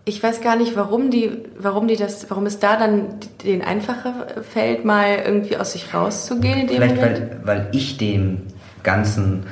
[0.06, 4.26] ich weiß gar nicht, warum die, warum die das, warum es da dann den einfacher
[4.50, 7.20] fällt, mal irgendwie aus sich rauszugehen in dem Vielleicht, Moment.
[7.44, 8.42] weil, weil ich dem
[8.82, 9.46] Ganzen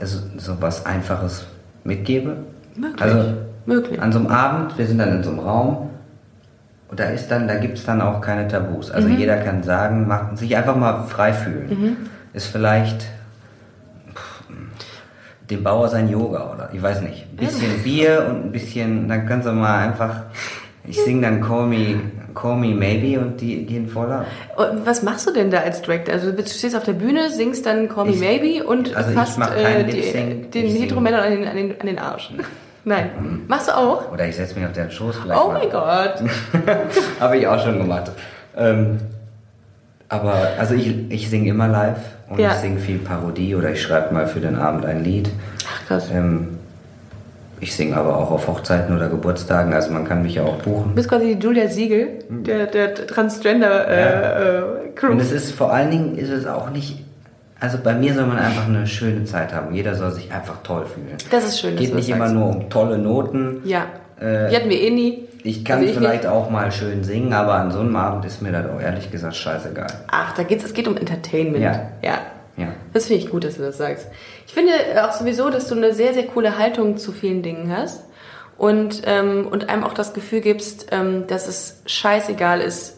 [0.00, 1.44] also, so was Einfaches
[1.84, 2.36] mitgebe.
[2.76, 3.02] Möglich.
[3.02, 3.32] Also
[3.66, 4.00] Möglich.
[4.00, 5.90] an so einem Abend, wir sind dann in so einem Raum
[6.90, 8.88] und da ist dann, da gibt es dann auch keine Tabus.
[8.88, 8.94] Mhm.
[8.94, 11.96] Also jeder kann sagen, macht, sich einfach mal frei fühlen.
[12.32, 13.02] Ist vielleicht
[14.14, 14.42] pff,
[15.50, 17.26] dem Bauer sein Yoga oder ich weiß nicht.
[17.32, 20.22] Ein bisschen Bier und ein bisschen, dann kannst du mal einfach,
[20.86, 22.00] ich sing dann Call Me,
[22.34, 24.26] Call Me Maybe und die gehen voll ab.
[24.56, 26.08] Und was machst du denn da als Drag?
[26.10, 29.16] Also du stehst auf der Bühne, singst dann Call Me Ich- Maybe und also ich
[29.16, 30.66] fasst äh, die, den.
[30.76, 32.30] Heteromännern an den, an, den, an den Arsch.
[32.84, 33.10] Nein.
[33.48, 34.10] Machst du auch?
[34.12, 35.58] Oder ich setze mich auf den Schoß vielleicht Oh mal.
[35.60, 36.22] mein Gott.
[37.20, 38.10] Habe ich auch schon gemacht.
[38.56, 38.98] Ähm,
[40.08, 41.98] aber also ich, ich singe immer live
[42.30, 42.50] und Ja.
[42.52, 45.28] ich singe viel Parodie oder ich schreibe mal für den Abend ein Lied.
[45.70, 46.08] Ach krass.
[46.12, 46.58] Ähm,
[47.60, 50.90] ich singe aber auch auf Hochzeiten oder Geburtstagen, also man kann mich ja auch buchen.
[50.90, 54.62] Du bist quasi die Julia Siegel, der, der Transgender äh, äh,
[54.94, 55.10] Crew.
[55.10, 57.04] Und es ist vor allen Dingen ist es auch nicht.
[57.60, 59.74] Also bei mir soll man einfach eine schöne Zeit haben.
[59.74, 61.16] Jeder soll sich einfach toll fühlen.
[61.30, 62.34] Das ist schön, Geht nicht immer sagst.
[62.34, 63.60] nur um tolle Noten.
[63.64, 63.86] Ja.
[64.20, 65.24] Äh, die hatten wir eh nie.
[65.42, 66.32] Ich kann Also ich vielleicht nicht.
[66.32, 69.34] auch mal schön singen, aber an so einem Abend ist mir das auch ehrlich gesagt
[69.36, 69.86] scheißegal.
[70.08, 71.62] Ach, da geht's, es geht um Entertainment.
[71.62, 71.88] Ja.
[72.02, 72.18] ja.
[72.56, 72.68] Ja.
[72.92, 74.08] Das finde ich gut, dass du das sagst.
[74.46, 74.72] Ich finde
[75.04, 78.02] auch sowieso, dass du eine sehr, sehr coole Haltung zu vielen Dingen hast
[78.56, 82.96] und, ähm, und einem auch das Gefühl gibst, ähm, dass es scheißegal ist,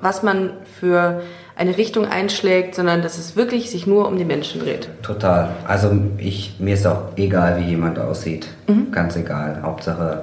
[0.00, 1.22] was man für
[1.56, 4.88] eine Richtung einschlägt, sondern dass es wirklich sich nur um die Menschen dreht.
[5.02, 5.50] Total.
[5.66, 8.48] Also ich, mir ist auch egal, wie jemand aussieht.
[8.66, 8.90] Mhm.
[8.90, 9.60] Ganz egal.
[9.62, 10.22] Hauptsache,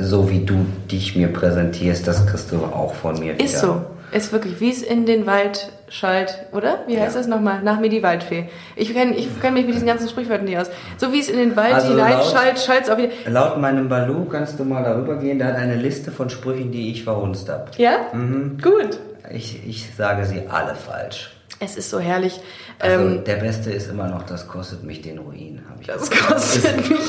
[0.00, 3.74] so wie du dich mir präsentierst, das kriegst du auch von mir Ist wieder.
[3.74, 3.82] so.
[4.12, 6.80] Ist wirklich, wie es in den Wald Schalt, oder?
[6.88, 7.20] Wie heißt Ja.
[7.20, 7.62] das nochmal?
[7.62, 8.48] Nach mir die Waldfee.
[8.76, 10.68] Ich kenne ich kenn mich mit diesen ganzen Sprichwörtern nicht aus.
[10.98, 13.10] So wie es in den Wald Also hinein laut- schallt, schallt es auch wieder.
[13.26, 16.90] Laut meinem Balu kannst du mal darüber gehen, der hat eine Liste von Sprüchen, die
[16.90, 17.66] ich verhunzt habe.
[17.76, 17.92] Ja?
[18.12, 18.58] Mhm.
[18.62, 18.98] Gut.
[19.32, 21.34] Ich, ich sage sie alle falsch.
[21.60, 22.40] Es ist so herrlich.
[22.78, 25.62] Also ähm, der beste ist immer noch, das kostet mich den Ruin.
[25.68, 26.28] Hab ich das gesagt.
[26.32, 27.00] kostet mich.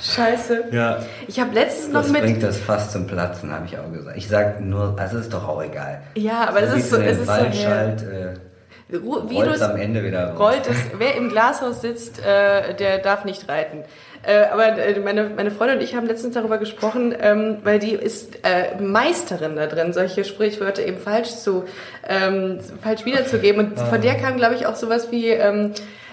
[0.00, 0.64] Scheiße.
[0.70, 0.98] Ja.
[1.26, 2.22] Ich habe letztens noch Das mit.
[2.22, 4.16] bringt das fast zum Platzen, habe ich auch gesagt.
[4.16, 6.02] Ich sage nur, also ist doch auch egal.
[6.14, 7.32] Ja, aber es ist so, in es ist so
[7.62, 10.38] schallt, äh, rollt's du's- am Ende wieder raus.
[10.40, 13.82] rollt es, wer im Glashaus sitzt, äh, der darf nicht reiten.
[14.22, 17.92] Äh, aber äh, meine, meine Freundin und ich haben letztens darüber gesprochen, ähm, weil die
[17.92, 21.64] ist äh, Meisterin da drin, solche Sprichwörter eben falsch zu
[22.06, 23.66] ähm, falsch wiederzugeben.
[23.66, 25.72] Und von der kam, glaube ich, auch sowas wie ähm,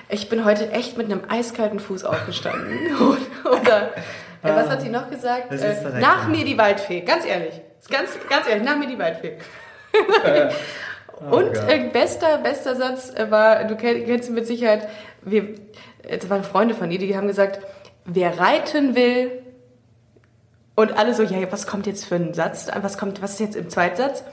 [0.10, 2.72] ich bin heute echt mit einem eiskalten Fuß aufgestanden.
[3.44, 3.90] Oder
[4.44, 5.52] äh, was hat sie noch gesagt?
[5.52, 7.02] Äh, nach mir die Waldfee.
[7.02, 7.60] Ganz ehrlich.
[7.90, 9.38] Ganz, ganz ehrlich, nach mir die Waldfee.
[11.32, 11.70] Und Gott.
[11.70, 14.88] äh, bester, bester Satz äh, war, du kenn, kennst ihn mit Sicherheit,
[15.24, 15.44] wir,
[16.04, 17.60] äh, das waren Freunde von ihr, die haben gesagt,
[18.08, 19.32] wer reiten will,
[20.76, 22.68] und alle so, ja, was kommt jetzt für ein Satz?
[22.82, 24.24] Was kommt, was ist jetzt im Zweitsatz?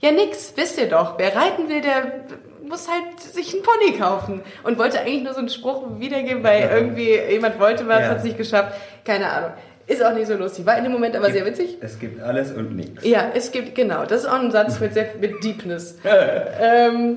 [0.00, 1.18] Ja, nix, wisst ihr doch.
[1.18, 2.24] Wer reiten will, der
[2.68, 4.42] muss halt sich einen Pony kaufen.
[4.64, 8.08] Und wollte eigentlich nur so einen Spruch wiedergeben, weil irgendwie jemand wollte was, Ja.
[8.08, 8.78] hat es nicht geschafft.
[9.02, 9.50] Keine Ahnung.
[9.86, 10.66] Ist auch nicht so lustig.
[10.66, 11.78] War in dem Moment aber sehr witzig.
[11.80, 13.02] Es gibt alles und nichts.
[13.02, 15.96] Ja, es gibt, genau, das ist auch ein Satz mit, sehr, mit Deepness.
[16.60, 17.16] ähm,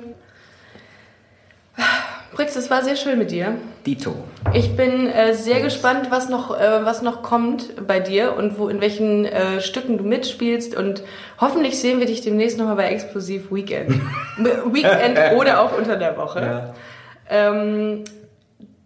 [2.38, 3.56] Brix, es war sehr schön mit dir.
[3.84, 4.14] Dito.
[4.54, 8.70] Ich bin äh, sehr gespannt, was noch, äh, was noch kommt bei dir und wo,
[8.70, 10.76] in welchen äh, Stücken du mitspielst.
[10.76, 11.02] Und
[11.42, 13.90] hoffentlich sehen wir dich demnächst nochmal bei Explosiv Weekend.
[14.38, 16.42] Weekend oder auch unter der Woche.
[16.42, 16.74] Ja.
[17.28, 18.04] Ähm,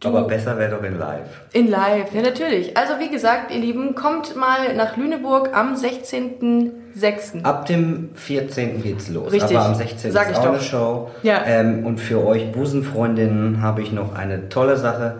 [0.03, 1.27] Aber besser wäre doch in live.
[1.53, 2.75] in live, ja natürlich.
[2.75, 7.43] Also wie gesagt, ihr Lieben, kommt mal nach Lüneburg am 16.06.
[7.43, 8.81] Ab dem 14.
[8.81, 9.31] geht's los.
[9.31, 9.55] Richtig.
[9.55, 10.11] Aber am 16.
[10.11, 10.53] Sag ist ich auch doch.
[10.53, 11.11] eine Show.
[11.21, 11.43] Ja.
[11.45, 15.19] Ähm, und für euch Busenfreundinnen habe ich noch eine tolle Sache.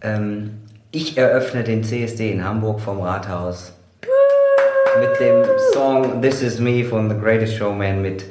[0.00, 0.62] Ähm,
[0.92, 3.74] ich eröffne den CSD in Hamburg vom Rathaus
[4.98, 5.44] mit dem
[5.74, 8.24] Song This Is Me von The Greatest Showman mit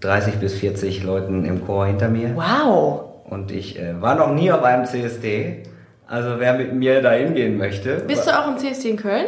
[0.00, 2.34] 30 bis 40 Leuten im Chor hinter mir.
[2.34, 3.05] Wow.
[3.28, 5.62] Und ich äh, war noch nie auf einem CSD.
[6.06, 9.26] Also wer mit mir da hingehen möchte, Bist du auch im CSD in Köln?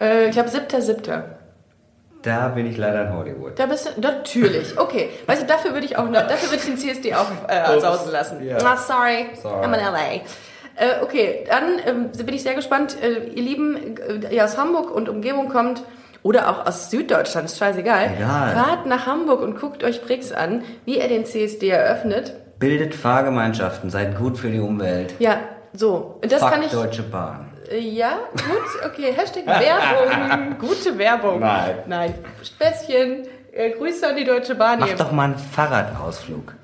[0.00, 1.22] Äh, ich glaube, 7.7.
[2.22, 3.58] da bin ich leider in Hollywood.
[3.58, 5.08] Da bist du, natürlich, okay.
[5.26, 8.12] Weißt du, dafür würde ich auch, noch- dafür würde ich den CSD auch äh, sausen
[8.12, 8.46] lassen.
[8.46, 8.58] Ja.
[8.64, 9.66] Ah, sorry, Sorry.
[9.66, 10.12] I'm in LA.
[10.76, 12.96] Äh, okay, dann ähm, bin ich sehr gespannt.
[13.02, 15.82] Äh, ihr Lieben, äh, ihr aus Hamburg und Umgebung kommt,
[16.22, 18.12] oder auch aus Süddeutschland, ist scheißegal.
[18.16, 18.54] Egal.
[18.54, 22.34] Fahrt nach Hamburg und guckt euch Brix an, wie er den CSD eröffnet.
[22.62, 25.14] Bildet Fahrgemeinschaften, seid gut für die Umwelt.
[25.18, 25.40] Ja,
[25.72, 26.18] so.
[26.22, 26.70] Und das Fuck kann ich.
[26.70, 27.50] Deutsche Bahn.
[27.68, 29.12] Äh, Ja, gut, okay.
[29.12, 30.58] Hashtag Werbung.
[30.60, 31.40] Gute Werbung.
[31.40, 31.74] Nein.
[31.88, 32.14] Nein.
[32.40, 33.26] Späßchen.
[33.52, 34.78] Äh, Grüße an die Deutsche Bahn.
[34.78, 34.96] Mach hier.
[34.96, 36.54] doch mal einen Fahrradausflug.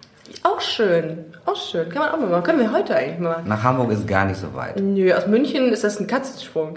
[0.44, 1.34] Auch schön.
[1.44, 1.88] Auch schön.
[1.88, 2.44] Kann man auch mal machen.
[2.44, 3.48] Können wir heute eigentlich mal machen.
[3.48, 4.78] Nach Hamburg ist gar nicht so weit.
[4.78, 6.76] Nö, aus München ist das ein Katzensprung.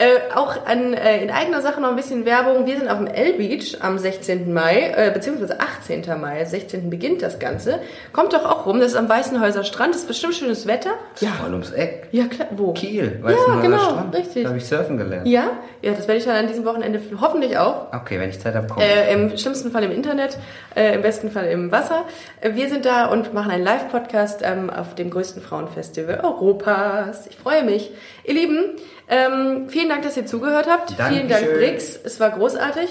[0.00, 2.66] Äh, auch an, äh, in eigener Sache noch ein bisschen Werbung.
[2.66, 4.52] Wir sind auf dem L-Beach am 16.
[4.52, 6.04] Mai, äh, beziehungsweise 18.
[6.20, 6.44] Mai.
[6.44, 6.88] 16.
[6.88, 7.80] beginnt das Ganze.
[8.12, 8.78] Kommt doch auch rum.
[8.78, 9.94] Das ist am Weißenhäuser Strand.
[9.94, 10.90] Das ist bestimmt schönes Wetter.
[11.18, 11.30] Ja.
[11.30, 12.06] Voll ums Eck.
[12.12, 12.46] Ja, klar.
[12.52, 12.74] Wo?
[12.74, 13.78] Kiel, Ja, Weißenhäuser genau.
[13.78, 14.14] Strand.
[14.14, 14.42] Richtig.
[14.44, 15.26] Da habe ich surfen gelernt.
[15.26, 15.50] Ja?
[15.82, 17.92] Ja, das werde ich dann an diesem Wochenende hoffentlich auch.
[17.92, 18.80] Okay, wenn ich Zeit habe, komm.
[18.80, 20.38] Äh, Im schlimmsten Fall im Internet,
[20.76, 22.04] äh, im besten Fall im Wasser.
[22.40, 27.26] Äh, wir sind da und machen einen Live-Podcast ähm, auf dem größten Frauenfestival Europas.
[27.26, 27.90] Ich freue mich.
[28.24, 28.76] Ihr Lieben,
[29.08, 30.90] ähm, vielen Dank, dass ihr zugehört habt.
[30.90, 31.56] Vielen Dank, Dankeschön.
[31.58, 31.98] Brix.
[32.04, 32.90] Es war großartig.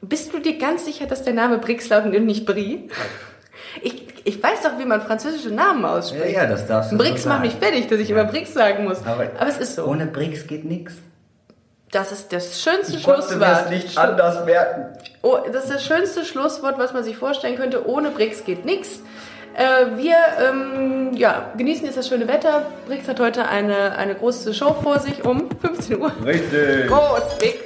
[0.00, 2.88] Bist du dir ganz sicher, dass der Name Brix lautet und nicht Brie?
[3.82, 6.34] Ich, ich weiß doch, wie man französische Namen ja, ausspricht.
[6.34, 9.06] ja, das darfst du Brix so macht mich fertig, dass ich immer Brix sagen muss.
[9.06, 9.84] Aber, Aber es ist so.
[9.84, 10.94] Ohne Brix geht nichts.
[11.92, 13.64] Das ist das schönste Ich Schlusswort.
[13.64, 14.98] es nicht anders merken.
[15.20, 17.86] Oh, das ist das schönste Schlusswort, was man sich vorstellen könnte.
[17.86, 19.00] Ohne Brix geht nix.
[19.54, 22.66] Äh, wir ähm, ja, genießen jetzt das schöne Wetter.
[22.86, 26.12] Brix hat heute eine, eine große Show vor sich um 15 Uhr.
[26.24, 26.88] Richtig.
[26.88, 27.58] Groß, big,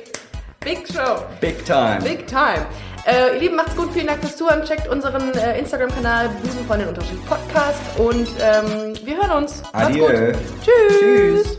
[0.61, 1.99] big Show, Big time.
[2.03, 2.67] big time.
[3.07, 4.65] Äh, ihr Lieben, macht's gut, vielen Dank fürs Zuhören.
[4.65, 9.63] Checkt unseren äh, Instagram-Kanal Busenfreundin-Podcast und ähm, wir hören uns.
[9.73, 10.07] Macht's Adieu.
[10.09, 10.35] gut.
[10.65, 10.99] Tschüss.
[10.99, 11.59] Tschüss.